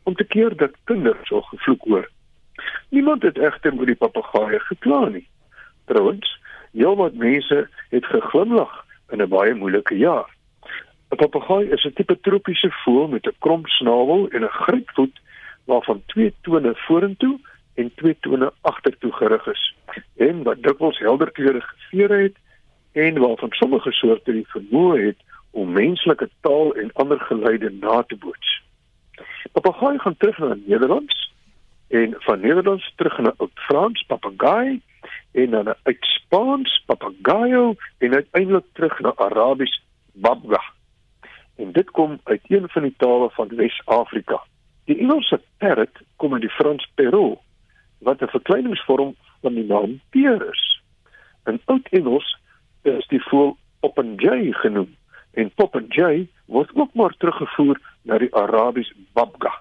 [0.02, 2.08] om te keer dat kinders sou gevloek hoor.
[2.88, 5.26] Niemand het egter oor die papegaaie gekla nie.
[5.86, 6.28] Trouwens,
[6.72, 8.72] heelwat mense het geglimlag
[9.12, 10.28] in 'n baie moeilike jaar.
[11.12, 15.20] 'n Papegaai is 'n tipe tropiese voël met 'n krom snavel en 'n grypvoet
[15.64, 17.38] waarvan twee tone vorentoe
[17.74, 19.74] en twee tone agtertoe gerig is
[20.16, 22.36] en wat dikwels helder kleurige vere het
[22.92, 28.16] en waarvan sommige soorte die vermoë het om menslike taal en ander geluide na te
[28.16, 28.62] boots.
[29.52, 31.32] Papegaai gaan terug na Nederlands
[31.88, 34.80] en van Nederlands terug na Oud-Frans papegaai
[35.32, 39.82] en dan uit Spaans papagayo en uiteindelik terug na Arabies
[40.12, 40.62] babga.
[41.56, 44.42] En dit kom uit een van die tale van Wes-Afrika.
[44.92, 47.40] Die Engelse parrot kom uit die Frans perrot
[48.04, 50.64] wat 'n verkleiningsvorm van die naam peer is.
[51.48, 52.36] In Oud-Engels
[52.82, 54.90] is die voël popinjay genoem
[55.32, 59.54] en popinjay word ook maar teruggevoer na die Arabies babga.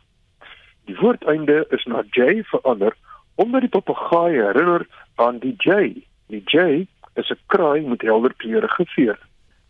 [0.85, 2.95] Die woordeinde is na jay verander
[3.35, 6.03] omdat die papegaai herinner aan die jay.
[6.27, 9.19] Die jay is 'n kraai met helder kleurige vere.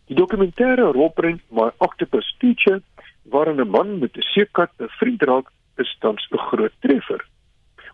[0.06, 2.82] Die dokumentêre rolprent My Octopus Teacher
[3.22, 7.26] waarin 'n man met 'n seekat bevriend raak, is tans 'n groot treffer.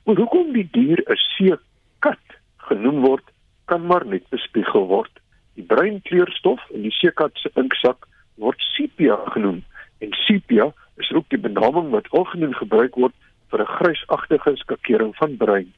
[0.05, 2.25] Maar hoekom die dier 'n seekat
[2.57, 3.25] genoem word,
[3.65, 5.11] kan maar net bespiegel word.
[5.55, 9.65] Die bruin kleurstof in die seekat se inksak word sepia genoem
[9.99, 13.15] en sepia is ook die benaming wat algemeen gebruik word
[13.51, 15.73] vir 'n grysagtige skakering van bruin.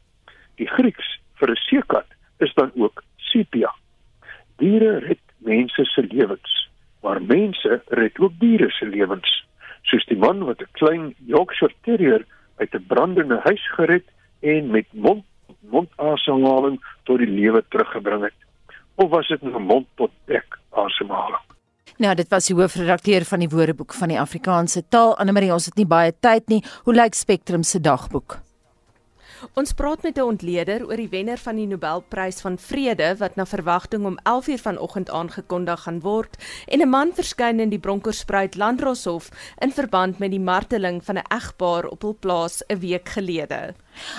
[0.57, 2.07] Die Grieks vir 'n seekat
[2.39, 3.73] is dan ook sepia.
[4.57, 6.60] Diere red mense se lewens
[7.03, 9.47] maar mense red ook diere se lewens
[9.83, 12.25] soos die man wat 'n klein Yorkshire Terrier
[12.57, 14.07] uit 'n brandende huis gered
[14.41, 15.25] en met mond
[15.61, 18.39] mondasemhaling tot die lewe teruggebring het
[18.95, 21.51] of was dit 'n mond tot bek asemhaling
[22.01, 25.17] Nou, dit was die hoofredakteur van die Woordeboek van die Afrikaanse taal.
[25.19, 26.65] Annelie, ons het nie baie tyd nie.
[26.85, 28.39] Hoe lyk Spectrum se dagboek?
[29.57, 33.47] Ons praat met 'n ontleder oor die wenner van die Nobelprys van Vrede wat na
[33.47, 36.37] verwagting om 11:00 vanoggend aangekondig gaan word
[36.67, 41.25] en 'n man verskyn in die Bronkhorstspruit Landdroshof in verband met die marteling van 'n
[41.29, 43.75] egpaar op hul plaas 'n week gelede.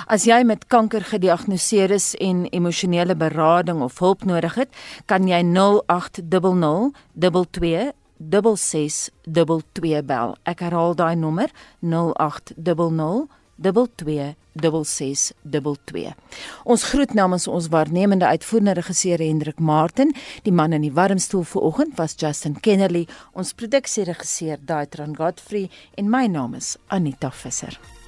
[0.08, 4.70] As jy met kanker gediagnoseer is en emosionele berading of hulp nodig het,
[5.06, 10.36] kan jy 0800 22 6622 bel.
[10.44, 11.50] Ek herhaal daai nommer
[11.80, 16.14] 0800 226622.
[16.64, 21.98] Ons groet namens ons waarnemende uitvoerende regisseur Hendrik Martin, die man in die warmstoel vanoggend
[22.02, 28.01] was Justin Kennerly, ons produksieregisseur Daitron Godfrey en my naam is Anita Visser.